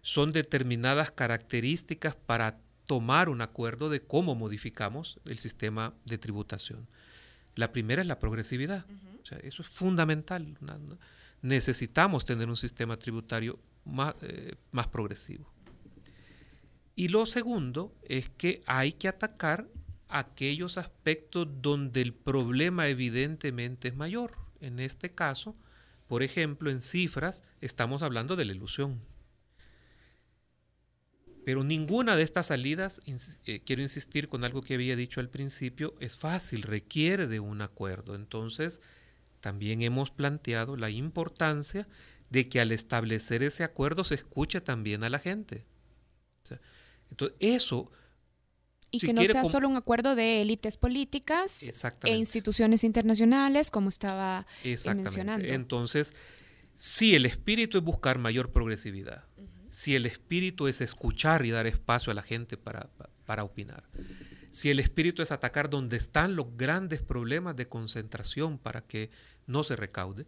[0.00, 6.88] son determinadas características para tomar un acuerdo de cómo modificamos el sistema de tributación.
[7.54, 8.86] La primera es la progresividad.
[9.42, 10.56] eso es fundamental.
[11.42, 15.52] Necesitamos tener un sistema tributario más, eh, más progresivo.
[16.94, 19.68] Y lo segundo es que hay que atacar
[20.08, 24.36] aquellos aspectos donde el problema evidentemente es mayor.
[24.60, 25.56] En este caso,
[26.06, 29.00] por ejemplo, en cifras estamos hablando de la ilusión.
[31.44, 33.00] Pero ninguna de estas salidas,
[33.46, 37.62] eh, quiero insistir con algo que había dicho al principio, es fácil, requiere de un
[37.62, 38.14] acuerdo.
[38.14, 38.80] Entonces,
[39.42, 41.88] también hemos planteado la importancia
[42.30, 45.66] de que al establecer ese acuerdo se escuche también a la gente.
[47.10, 47.90] entonces, eso
[48.92, 51.62] y que no sea solo un acuerdo de élites políticas
[52.04, 55.52] e instituciones internacionales, como estaba mencionando.
[55.52, 56.12] Entonces,
[56.76, 59.24] si el espíritu es buscar mayor progresividad,
[59.70, 62.90] si el espíritu es escuchar y dar espacio a la gente para,
[63.24, 63.82] para opinar,
[64.52, 69.10] si el espíritu es atacar donde están los grandes problemas de concentración para que
[69.46, 70.26] no se recaude,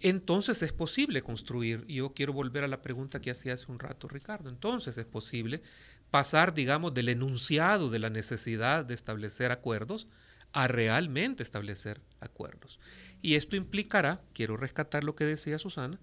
[0.00, 3.78] entonces es posible construir, y yo quiero volver a la pregunta que hacía hace un
[3.78, 5.62] rato Ricardo, entonces es posible
[6.10, 10.08] pasar, digamos, del enunciado de la necesidad de establecer acuerdos
[10.52, 12.80] a realmente establecer acuerdos.
[13.22, 16.00] Y esto implicará, quiero rescatar lo que decía Susana,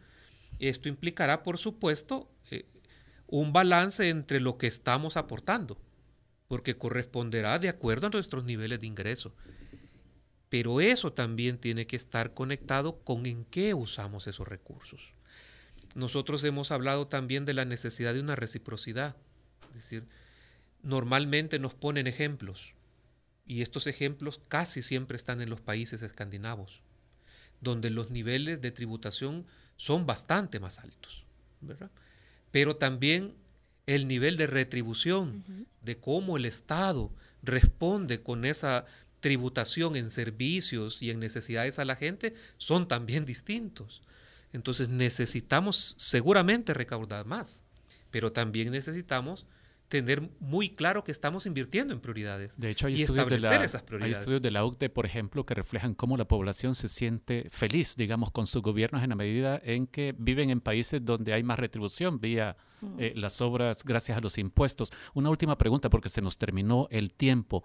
[0.59, 2.65] esto implicará, por supuesto, eh,
[3.27, 5.77] un balance entre lo que estamos aportando,
[6.49, 9.33] porque corresponderá de acuerdo a nuestros niveles de ingreso.
[10.49, 15.13] Pero eso también tiene que estar conectado con en qué usamos esos recursos.
[15.95, 19.15] Nosotros hemos hablado también de la necesidad de una reciprocidad
[19.69, 20.07] es decir,
[20.81, 22.73] normalmente nos ponen ejemplos
[23.45, 26.81] y estos ejemplos casi siempre están en los países escandinavos,
[27.61, 29.45] donde los niveles de tributación
[29.75, 31.25] son bastante más altos,
[32.51, 33.35] Pero también
[33.95, 35.43] el nivel de retribución,
[35.81, 37.11] de cómo el Estado
[37.41, 38.85] responde con esa
[39.19, 44.03] tributación en servicios y en necesidades a la gente, son también distintos.
[44.53, 47.63] Entonces necesitamos seguramente recaudar más,
[48.11, 49.47] pero también necesitamos
[49.89, 54.17] tener muy claro que estamos invirtiendo en prioridades de hecho, hay y establecer esas prioridades.
[54.17, 57.95] Hay estudios de la OCDE, por ejemplo, que reflejan cómo la población se siente feliz,
[57.97, 61.57] digamos, con sus gobiernos en la medida en que viven en países donde hay más
[61.57, 62.99] retribución vía mm.
[62.99, 64.91] eh, las obras gracias a los impuestos.
[65.15, 67.63] Una última pregunta, porque se nos terminó el tiempo.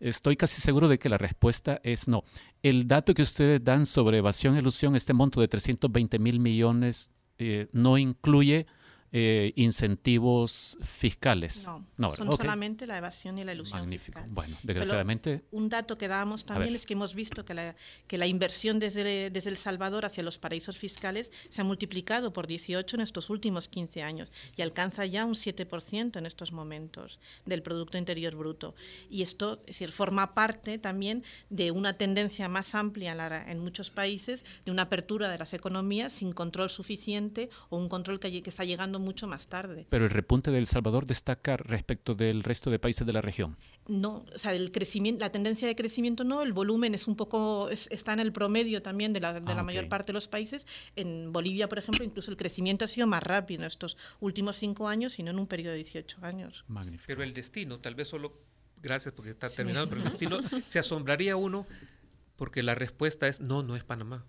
[0.00, 2.24] Estoy casi seguro de que la respuesta es no.
[2.62, 7.12] El dato que ustedes dan sobre evasión e ilusión, este monto de 320 mil millones,
[7.38, 8.66] eh, no incluye
[9.12, 9.52] eh,
[10.00, 11.64] incentivos fiscales.
[11.66, 12.36] No, No, son ok.
[12.36, 14.18] solamente la evasión y la ilusión Magnífico.
[14.18, 14.30] fiscal.
[14.34, 17.76] Bueno, Solo desgraciadamente, un dato que dábamos también es que hemos visto que la,
[18.06, 22.46] que la inversión desde, desde El Salvador hacia los paraísos fiscales se ha multiplicado por
[22.46, 27.62] 18 en estos últimos 15 años y alcanza ya un 7% en estos momentos del
[27.62, 28.74] Producto Interior Bruto.
[29.10, 33.58] Y esto es decir, forma parte también de una tendencia más amplia en, la- en
[33.60, 38.42] muchos países de una apertura de las economías sin control suficiente o un control que,
[38.42, 39.86] que está llegando mucho más tarde.
[39.90, 43.56] pero el repunte de El Salvador destaca respecto del resto de países de la región.
[43.88, 47.68] No, o sea, el crecimiento, la tendencia de crecimiento no, el volumen es un poco,
[47.70, 50.28] es- está en el promedio también de la, de Ah, la mayor parte de los
[50.28, 50.66] países.
[50.96, 54.88] En Bolivia, por ejemplo, incluso el crecimiento ha sido más rápido en estos últimos cinco
[54.88, 56.64] años, sino en un periodo de 18 años.
[56.68, 57.04] Magnífico.
[57.06, 58.32] Pero el destino, tal vez solo,
[58.82, 61.66] gracias porque está terminado, pero el destino se asombraría uno
[62.36, 64.24] porque la respuesta es no, no es Panamá.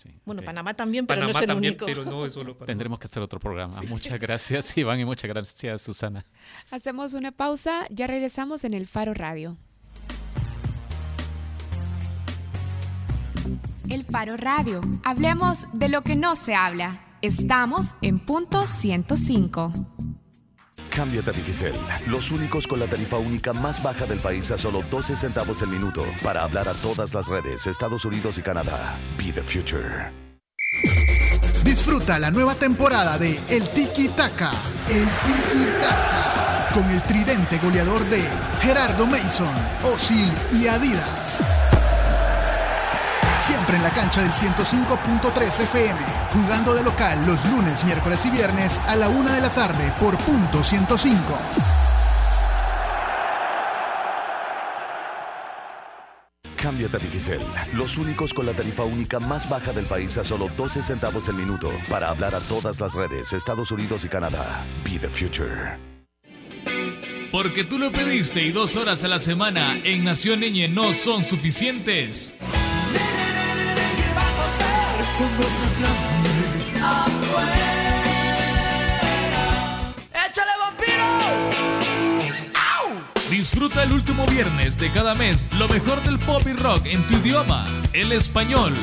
[0.00, 0.42] Sí, Bueno.
[0.42, 1.84] Panamá también, pero no es el también, único.
[1.86, 2.66] pero no es solo Panamá.
[2.66, 3.82] Tendremos que hacer otro programa.
[3.88, 6.24] Muchas gracias, Iván, y muchas gracias, Susana.
[6.70, 9.58] Hacemos una pausa, ya regresamos en el Faro Radio.
[13.88, 14.80] El Faro Radio.
[15.04, 17.00] Hablemos de lo que no se habla.
[17.22, 19.72] Estamos en punto 105.
[20.90, 21.74] Cámbiate a Digicel,
[22.08, 25.68] los únicos con la tarifa única más baja del país a solo 12 centavos el
[25.68, 28.96] minuto para hablar a todas las redes, Estados Unidos y Canadá.
[29.16, 30.12] Be the future.
[31.64, 34.50] Disfruta la nueva temporada de El Tiki Taka.
[34.88, 36.68] El Tiki Taka.
[36.74, 38.22] Con el tridente goleador de
[38.60, 41.69] Gerardo Mason, Osil y Adidas.
[43.40, 45.98] Siempre en la cancha del 105.3 FM.
[46.32, 50.14] Jugando de local los lunes, miércoles y viernes a la una de la tarde por
[50.18, 51.16] punto 105.
[56.60, 57.40] Cámbiate a Digicel,
[57.72, 61.36] los únicos con la tarifa única más baja del país a solo 12 centavos el
[61.36, 64.62] minuto para hablar a todas las redes, Estados Unidos y Canadá.
[64.84, 65.78] Be the future.
[67.32, 71.24] Porque tú lo pediste y dos horas a la semana en Nación Niñe no son
[71.24, 72.36] suficientes.
[80.12, 81.08] ¡Échale vampiro!
[83.30, 87.14] Disfruta el último viernes de cada mes lo mejor del pop y rock en tu
[87.16, 88.74] idioma, el español.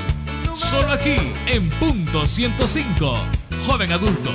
[0.53, 1.15] Solo aquí
[1.47, 3.17] en punto 105.
[3.65, 4.31] Joven adulto.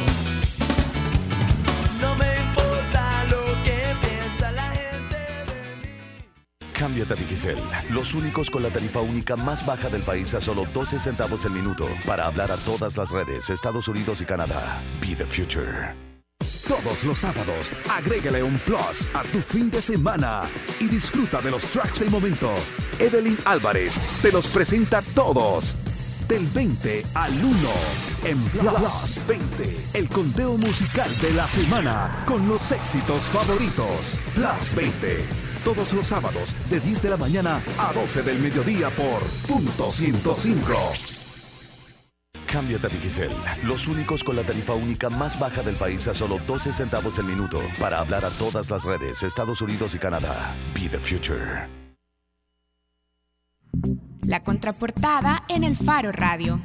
[6.82, 7.58] Cámbiate a Digicel,
[7.90, 11.52] los únicos con la tarifa única más baja del país a solo 12 centavos el
[11.52, 14.80] minuto para hablar a todas las redes, Estados Unidos y Canadá.
[15.00, 15.94] Be the future.
[16.66, 21.62] Todos los sábados, agrégale un plus a tu fin de semana y disfruta de los
[21.66, 22.52] tracks del momento.
[22.98, 25.76] Evelyn Álvarez te los presenta todos.
[26.26, 27.58] Del 20 al 1
[28.24, 34.18] en Plus 20, el conteo musical de la semana con los éxitos favoritos.
[34.34, 35.26] Plus 20,
[35.62, 40.72] todos los sábados de 10 de la mañana a 12 del mediodía por punto 105.
[42.50, 43.30] Cámbiate a Digicel,
[43.64, 47.24] los únicos con la tarifa única más baja del país a solo 12 centavos el
[47.24, 50.52] minuto para hablar a todas las redes, Estados Unidos y Canadá.
[50.74, 51.66] Be the future.
[54.26, 56.60] La contraportada en el Faro Radio.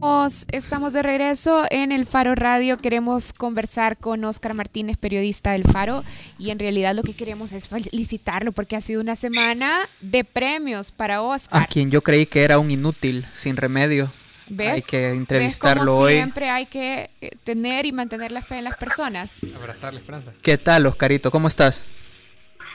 [0.00, 2.76] Os- Estamos de regreso en el Faro Radio.
[2.78, 6.04] Queremos conversar con Oscar Martínez, periodista del Faro,
[6.38, 10.92] y en realidad lo que queremos es felicitarlo porque ha sido una semana de premios
[10.92, 11.62] para Oscar.
[11.62, 14.12] A quien yo creí que era un inútil, sin remedio.
[14.48, 14.74] ¿Ves?
[14.74, 16.14] Hay que ¿Ves entrevistarlo hoy.
[16.14, 19.38] siempre hay que eh, tener y mantener la fe en las personas.
[19.56, 20.32] Abrazar la esperanza.
[20.42, 21.30] ¿Qué tal, Oscarito?
[21.32, 21.82] ¿Cómo estás?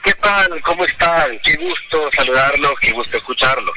[0.04, 0.60] ¿Qué tal?
[0.62, 1.38] ¿Cómo están?
[1.44, 3.70] Qué gusto saludarlos, qué gusto escucharlos.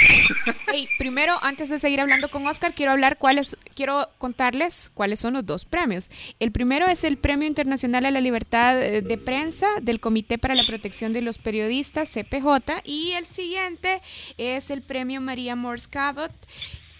[0.67, 5.33] Hey, primero, antes de seguir hablando con Oscar, quiero hablar cuáles, quiero contarles cuáles son
[5.33, 6.09] los dos premios.
[6.39, 10.55] El primero es el Premio Internacional a la Libertad eh, de Prensa del Comité para
[10.55, 14.01] la Protección de los Periodistas, CPJ, y el siguiente
[14.37, 16.31] es el Premio María Morse Cabot,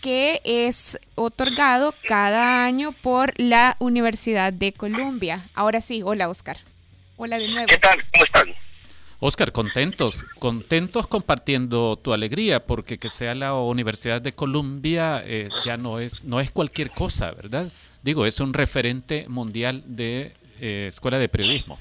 [0.02, 5.48] que es otorgado cada año por la Universidad de Columbia.
[5.56, 6.58] Ahora sí, hola Oscar.
[7.18, 7.68] Hola de nuevo.
[7.68, 7.98] ¿Qué tal?
[8.12, 8.66] ¿Cómo están?
[9.20, 15.78] Oscar, contentos, contentos compartiendo tu alegría, porque que sea la Universidad de Columbia eh, ya
[15.78, 17.72] no es, no es cualquier cosa, ¿verdad?
[18.04, 21.80] Digo, es un referente mundial de eh, escuela de periodismo.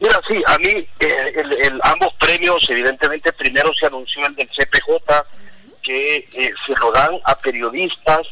[0.00, 4.48] Mira, sí, a mí eh, el- el- ambos premios, evidentemente, primero se anunció el del
[4.48, 5.24] CPJ,
[5.82, 8.26] que eh, se lo dan a periodistas.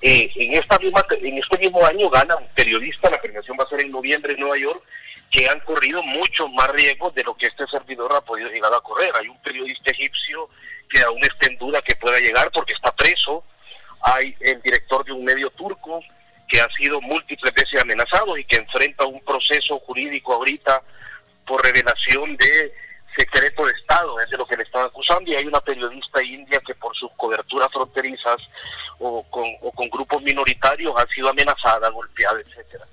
[0.00, 3.82] Eh, en esta misma en este mismo año ganan periodistas, la premiación va a ser
[3.82, 4.82] en noviembre en Nueva York,
[5.32, 8.80] que han corrido muchos más riesgos de lo que este servidor ha podido llegar a
[8.80, 9.12] correr.
[9.18, 10.50] Hay un periodista egipcio
[10.90, 13.42] que aún está en duda que pueda llegar porque está preso.
[14.02, 16.00] Hay el director de un medio turco
[16.46, 20.82] que ha sido múltiples veces amenazado y que enfrenta un proceso jurídico ahorita
[21.46, 22.74] por revelación de
[23.16, 26.60] secreto de Estado, es de lo que le están acusando, y hay una periodista india
[26.66, 28.36] que por sus coberturas fronterizas
[28.98, 32.84] o con, o con grupos minoritarios ha sido amenazada, golpeada, etcétera.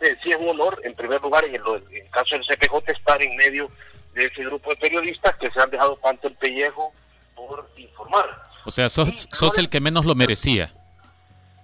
[0.00, 2.90] Eh, sí es un honor, en primer lugar, en el, en el caso del CPJ,
[2.92, 3.70] estar en medio
[4.14, 6.92] de ese grupo de periodistas que se han dejado tanto el pellejo
[7.36, 8.42] por informar.
[8.64, 10.72] O sea, sos, sos el que menos lo merecía.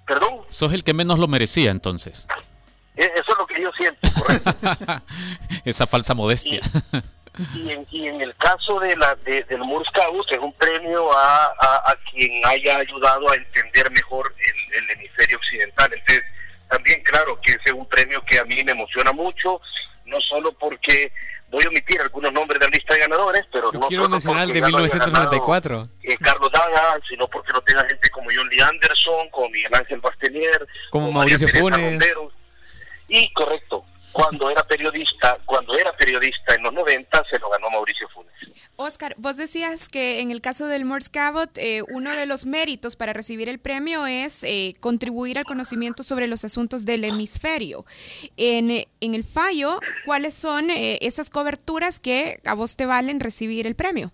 [0.07, 0.43] ¿Perdón?
[0.49, 2.27] Sos el que menos lo merecía entonces.
[2.97, 4.51] Eh, Eso es lo que yo siento, correcto.
[5.65, 6.61] Esa falsa modestia.
[7.55, 11.47] y, en, y en el caso de la de, del Scouts es un premio a,
[11.47, 15.93] a, a quien haya ayudado a entender mejor el, el hemisferio occidental.
[15.93, 16.25] Entonces,
[16.69, 19.61] también claro que ese es un premio que a mí me emociona mucho,
[20.05, 21.13] no solo porque
[21.49, 24.45] voy a omitir algunos nombres de la lista de ganadores, pero Yo no quiero mencionar
[24.45, 25.89] el de ya lo haya ganado, 1994.
[26.03, 30.01] eh, Carlos Daga, sino porque no tenga gente como John Lee Anderson, como Miguel Ángel
[30.01, 32.05] Bastenier, Como María Mauricio Funes.
[33.09, 33.85] Y correcto,
[34.17, 38.33] cuando era periodista, cuando era periodista en los 90 se lo ganó Mauricio Funes.
[38.77, 42.97] Oscar, vos decías que en el caso del Morse Cabot, eh, uno de los méritos
[42.97, 47.85] para recibir el premio es eh, contribuir al conocimiento sobre los asuntos del hemisferio.
[48.39, 53.21] En, eh, en el fallo, ¿cuáles son eh, esas coberturas que a vos te valen
[53.21, 54.13] recibir el premio?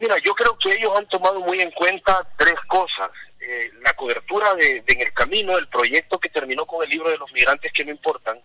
[0.00, 3.10] Mira, yo creo que ellos han tomado muy en cuenta tres cosas.
[3.40, 7.16] Eh, la cobertura de, En el Camino, el proyecto que terminó con el libro de
[7.16, 8.38] los migrantes que no importan,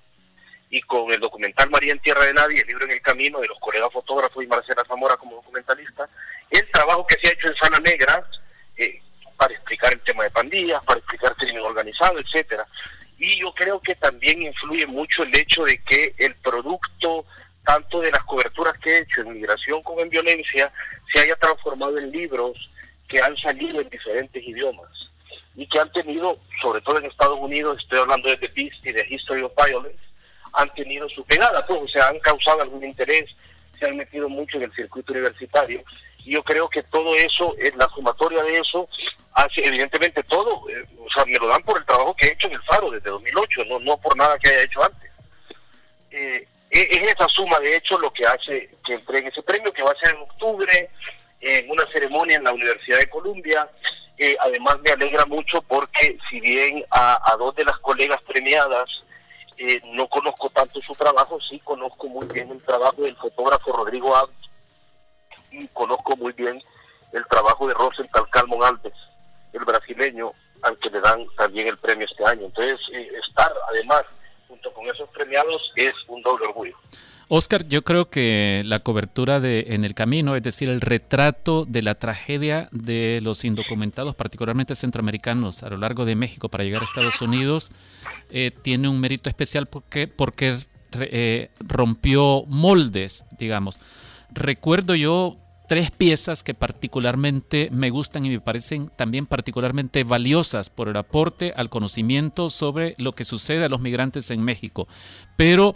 [0.69, 3.47] y con el documental María en Tierra de Nadie, el libro En el Camino de
[3.47, 6.09] los colegas fotógrafos y Marcela Zamora como documentalista,
[6.49, 8.25] el trabajo que se ha hecho en Sana Negra
[8.77, 8.99] eh,
[9.37, 12.65] para explicar el tema de pandillas, para explicar crimen organizado, etcétera.
[13.17, 17.25] Y yo creo que también influye mucho el hecho de que el producto
[17.65, 20.71] tanto de las coberturas que he hecho en migración como en violencia
[21.11, 22.57] se haya transformado en libros
[23.07, 24.89] que han salido en diferentes idiomas
[25.55, 28.91] y que han tenido, sobre todo en Estados Unidos, estoy hablando de The Beast y
[28.91, 29.99] de History of Violence,
[30.53, 33.25] han tenido su pegada, pues, o sea, han causado algún interés,
[33.79, 35.83] se han metido mucho en el circuito universitario.
[36.25, 38.87] Yo creo que todo eso, eh, la sumatoria de eso,
[39.33, 42.47] hace evidentemente todo, eh, o sea, me lo dan por el trabajo que he hecho
[42.47, 45.11] en el Faro desde 2008, no, no por nada que haya hecho antes.
[46.11, 49.83] Eh, es es esa suma, de hecho, lo que hace que entreguen ese premio, que
[49.83, 50.89] va a ser en octubre,
[51.45, 53.69] en una ceremonia en la Universidad de Columbia.
[54.17, 58.89] Eh, además, me alegra mucho porque, si bien a, a dos de las colegas premiadas
[59.57, 64.15] eh, no conozco tanto su trabajo, sí conozco muy bien el trabajo del fotógrafo Rodrigo
[64.15, 64.31] Abd
[65.51, 66.61] y conozco muy bien
[67.13, 68.93] el trabajo de Rosenthal Calmon Alves,
[69.53, 70.33] el brasileño,
[70.63, 72.47] al que le dan también el premio este año.
[72.47, 74.01] Entonces, eh, estar además
[74.47, 76.75] junto con esos premiados es un doble orgullo.
[77.27, 81.81] Oscar, yo creo que la cobertura de En el Camino, es decir, el retrato de
[81.81, 86.85] la tragedia de los indocumentados, particularmente centroamericanos, a lo largo de México para llegar a
[86.85, 87.71] Estados Unidos,
[88.29, 90.59] eh, tiene un mérito especial porque, porque
[90.99, 93.79] eh, rompió moldes, digamos.
[94.31, 95.37] Recuerdo yo
[95.67, 101.53] tres piezas que particularmente me gustan y me parecen también particularmente valiosas por el aporte
[101.55, 104.87] al conocimiento sobre lo que sucede a los migrantes en México.
[105.35, 105.75] Pero,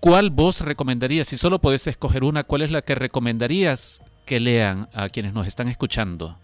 [0.00, 1.28] ¿cuál vos recomendarías?
[1.28, 5.46] Si solo podés escoger una, ¿cuál es la que recomendarías que lean a quienes nos
[5.46, 6.38] están escuchando?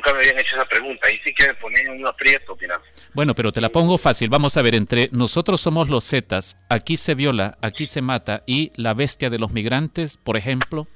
[0.00, 1.08] Nunca me habían hecho esa pregunta.
[1.08, 2.80] Ahí sí que me ponen en un aprieto, mira.
[3.12, 4.30] Bueno, pero te la pongo fácil.
[4.30, 8.72] Vamos a ver, entre nosotros somos los Zetas, aquí se viola, aquí se mata, y
[8.76, 10.86] la bestia de los migrantes, por ejemplo.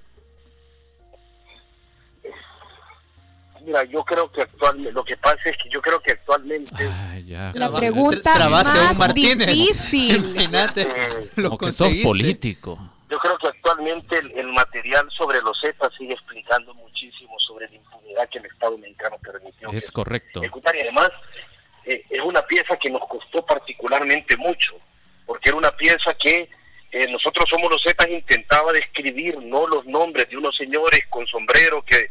[3.63, 6.73] Mira, yo creo que actualmente, lo que pasa es que yo creo que actualmente...
[7.53, 10.17] La pregunta Trabaste a un más difícil.
[10.33, 10.89] Imagínate,
[11.37, 12.79] lo Como que sos político.
[13.15, 17.77] Yo creo que actualmente el, el material sobre los Zetas sigue explicando muchísimo sobre la
[17.77, 19.71] impunidad que el Estado mexicano permitió.
[19.71, 20.41] Es correcto.
[20.41, 21.11] ejecutar y además
[21.85, 24.75] eh, es una pieza que nos costó particularmente mucho,
[25.27, 26.51] porque era una pieza que
[26.91, 31.85] eh, nosotros somos los Zetas intentaba describir no los nombres de unos señores con sombrero
[31.85, 32.11] que,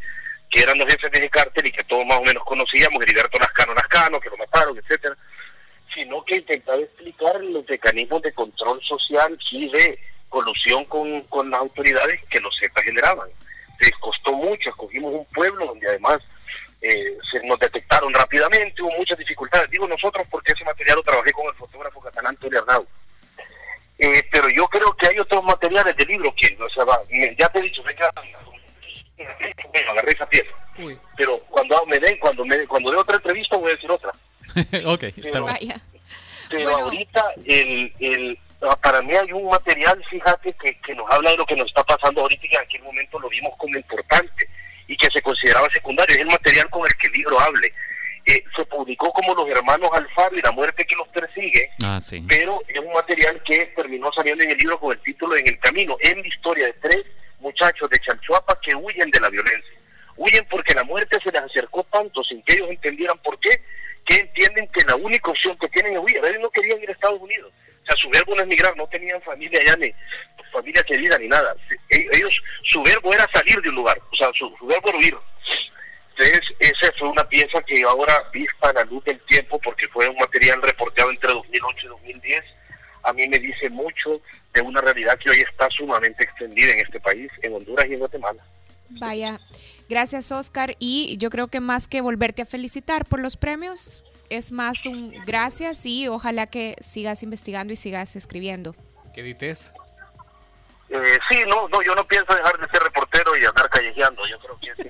[0.49, 3.38] que eran los jefes de ese cártel y que todos más o menos conocíamos, Heriberto
[3.39, 5.18] Lascano Lascano, que lo mataron, etcétera,
[5.93, 11.60] sino que intentaba explicar los mecanismos de control social y de colusión con, con las
[11.60, 13.30] autoridades que los Zetas generaban.
[13.80, 16.18] Les costó mucho, escogimos un pueblo donde además
[16.82, 19.70] eh, se nos detectaron rápidamente, hubo muchas dificultades.
[19.70, 22.88] Digo nosotros porque ese material lo trabajé con el fotógrafo catalán Antonio Arnau.
[24.00, 27.36] Eh, pero yo creo que hay otros materiales de libro que, o sea, va, me-
[27.38, 28.10] ya te he dicho, venga,
[29.72, 30.52] bueno, agarré esa pieza.
[31.16, 34.10] Pero cuando me den, cuando me cuando dé otra entrevista voy a decir otra.
[34.86, 35.58] ok, está Pero- bien.
[35.60, 35.76] Vaya.
[36.50, 36.86] Pero Bueno.
[36.86, 38.40] ahorita el, el,
[38.82, 41.84] para mí hay un material, fíjate, que, que nos habla de lo que nos está
[41.84, 44.47] pasando ahorita y que en aquel momento lo vimos como importante
[44.88, 46.16] y que se consideraba secundario.
[46.16, 47.74] Es el material con el que el libro hable.
[48.26, 52.24] eh, se publicó como los hermanos Alfaro y la muerte que los persigue, Ah, sí.
[52.30, 55.59] pero es un material que terminó saliendo en el libro con el título En el
[55.59, 57.03] Camino, en la historia de tres
[57.39, 59.74] muchachos de Chalchuapa que huyen de la violencia.
[60.16, 63.49] Huyen porque la muerte se les acercó tanto sin que ellos entendieran por qué,
[64.05, 66.18] que entienden que la única opción que tienen es huir.
[66.24, 67.51] Ellos no querían ir a Estados Unidos.
[67.84, 69.94] O sea, su verbo no es migrar, no tenían familia allá, ni
[70.52, 71.56] familia querida, ni nada.
[71.90, 74.98] E- Ellos, su verbo era salir de un lugar, o sea, su, su verbo era
[74.98, 75.16] huir.
[76.16, 80.08] Entonces, esa fue una pieza que ahora, vista a la luz del tiempo, porque fue
[80.08, 82.44] un material reporteado entre 2008 y 2010,
[83.04, 84.22] a mí me dice mucho
[84.54, 88.00] de una realidad que hoy está sumamente extendida en este país, en Honduras y en
[88.00, 88.44] Guatemala.
[88.90, 89.40] Vaya,
[89.90, 94.51] gracias Oscar y yo creo que más que volverte a felicitar por los premios, es
[94.51, 98.76] más un gracias y ojalá que sigas investigando y sigas escribiendo.
[99.13, 99.74] ¿Qué edites?
[100.89, 104.38] Eh, sí, no, no, yo no pienso dejar de ser reportero y andar callejeando, yo
[104.39, 104.89] creo que sí.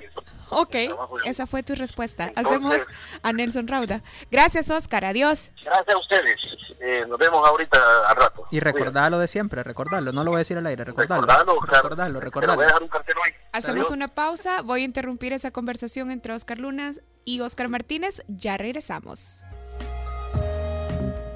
[0.50, 0.76] Ok,
[1.24, 2.30] esa fue tu respuesta.
[2.36, 2.82] Hacemos
[3.22, 4.02] a Nelson Rauda.
[4.30, 5.52] Gracias Oscar, adiós.
[5.64, 6.36] Gracias a ustedes.
[6.80, 7.78] Eh, nos vemos ahorita
[8.08, 8.46] al rato.
[8.50, 10.12] Y recordarlo de siempre, recordarlo.
[10.12, 11.26] No lo voy a decir al aire, recordarlo.
[11.26, 11.82] Recordalo, claro.
[11.82, 12.56] Recordarlo, recordarlo.
[12.56, 13.34] voy a dejar un cartel hoy.
[13.52, 18.22] Hacemos una pausa, voy a interrumpir esa conversación entre Oscar Lunas y Oscar Martínez.
[18.28, 19.44] Ya regresamos.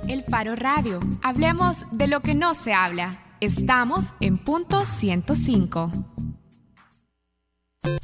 [0.09, 1.01] El Faro Radio.
[1.22, 3.18] Hablemos de lo que no se habla.
[3.41, 5.93] Estamos en punto 105.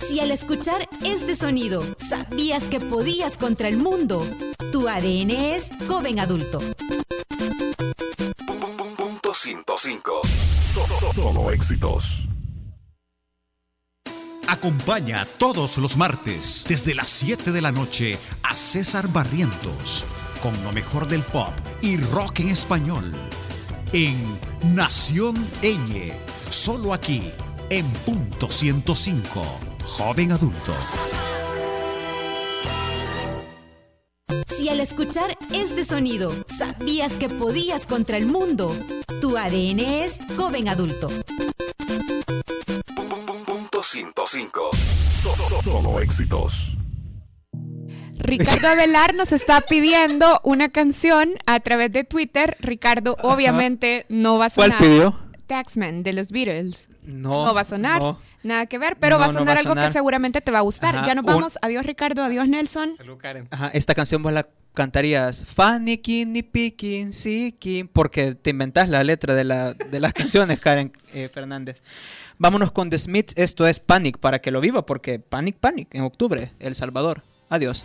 [0.09, 4.25] Si al escuchar este sonido sabías que podías contra el mundo,
[4.71, 6.59] tu ADN es joven adulto.
[8.97, 10.21] Punto 105.
[10.63, 12.29] So- so- Solo éxitos.
[14.49, 20.05] Acompaña todos los martes desde las 7 de la noche a César Barrientos
[20.45, 23.13] con lo mejor del pop y rock en español
[23.95, 24.39] en
[24.75, 26.13] Nación Eñe,
[26.51, 27.31] solo aquí
[27.71, 29.43] en punto 105,
[29.87, 30.75] joven adulto.
[34.55, 38.77] Si al escuchar este sonido sabías que podías contra el mundo,
[39.21, 41.09] tu ADN es joven adulto.
[43.95, 44.71] Punto 105.
[45.23, 46.77] So- so- Solo éxitos.
[48.17, 52.57] Ricardo Avelar nos está pidiendo una canción a través de Twitter.
[52.61, 54.81] Ricardo, obviamente, no va a ¿Cuál sonar.
[54.83, 55.19] pidió?
[55.47, 56.89] Taxman de los Beatles.
[57.05, 57.53] No.
[57.55, 58.01] va a sonar.
[58.01, 58.19] no.
[58.43, 60.51] Nada que ver, pero No, va a no sonar va a algo que seguramente te
[60.51, 60.97] va a gustar.
[60.97, 61.59] Ajá, Ya nos un- vamos.
[61.63, 62.23] Adiós, Ricardo.
[62.25, 62.93] Adiós, Nelson.
[63.51, 64.45] Ajá, esta canción vos la
[64.75, 70.61] cantarías Fanny Kini Pikin Sikin porque te inventás la letra de, la, de las canciones,
[70.61, 71.83] Karen eh, Fernández.
[72.39, 76.03] Vámonos con The Smiths, esto es Panic para que lo viva porque Panic Panic en
[76.03, 77.23] octubre, El Salvador.
[77.49, 77.85] Adiós.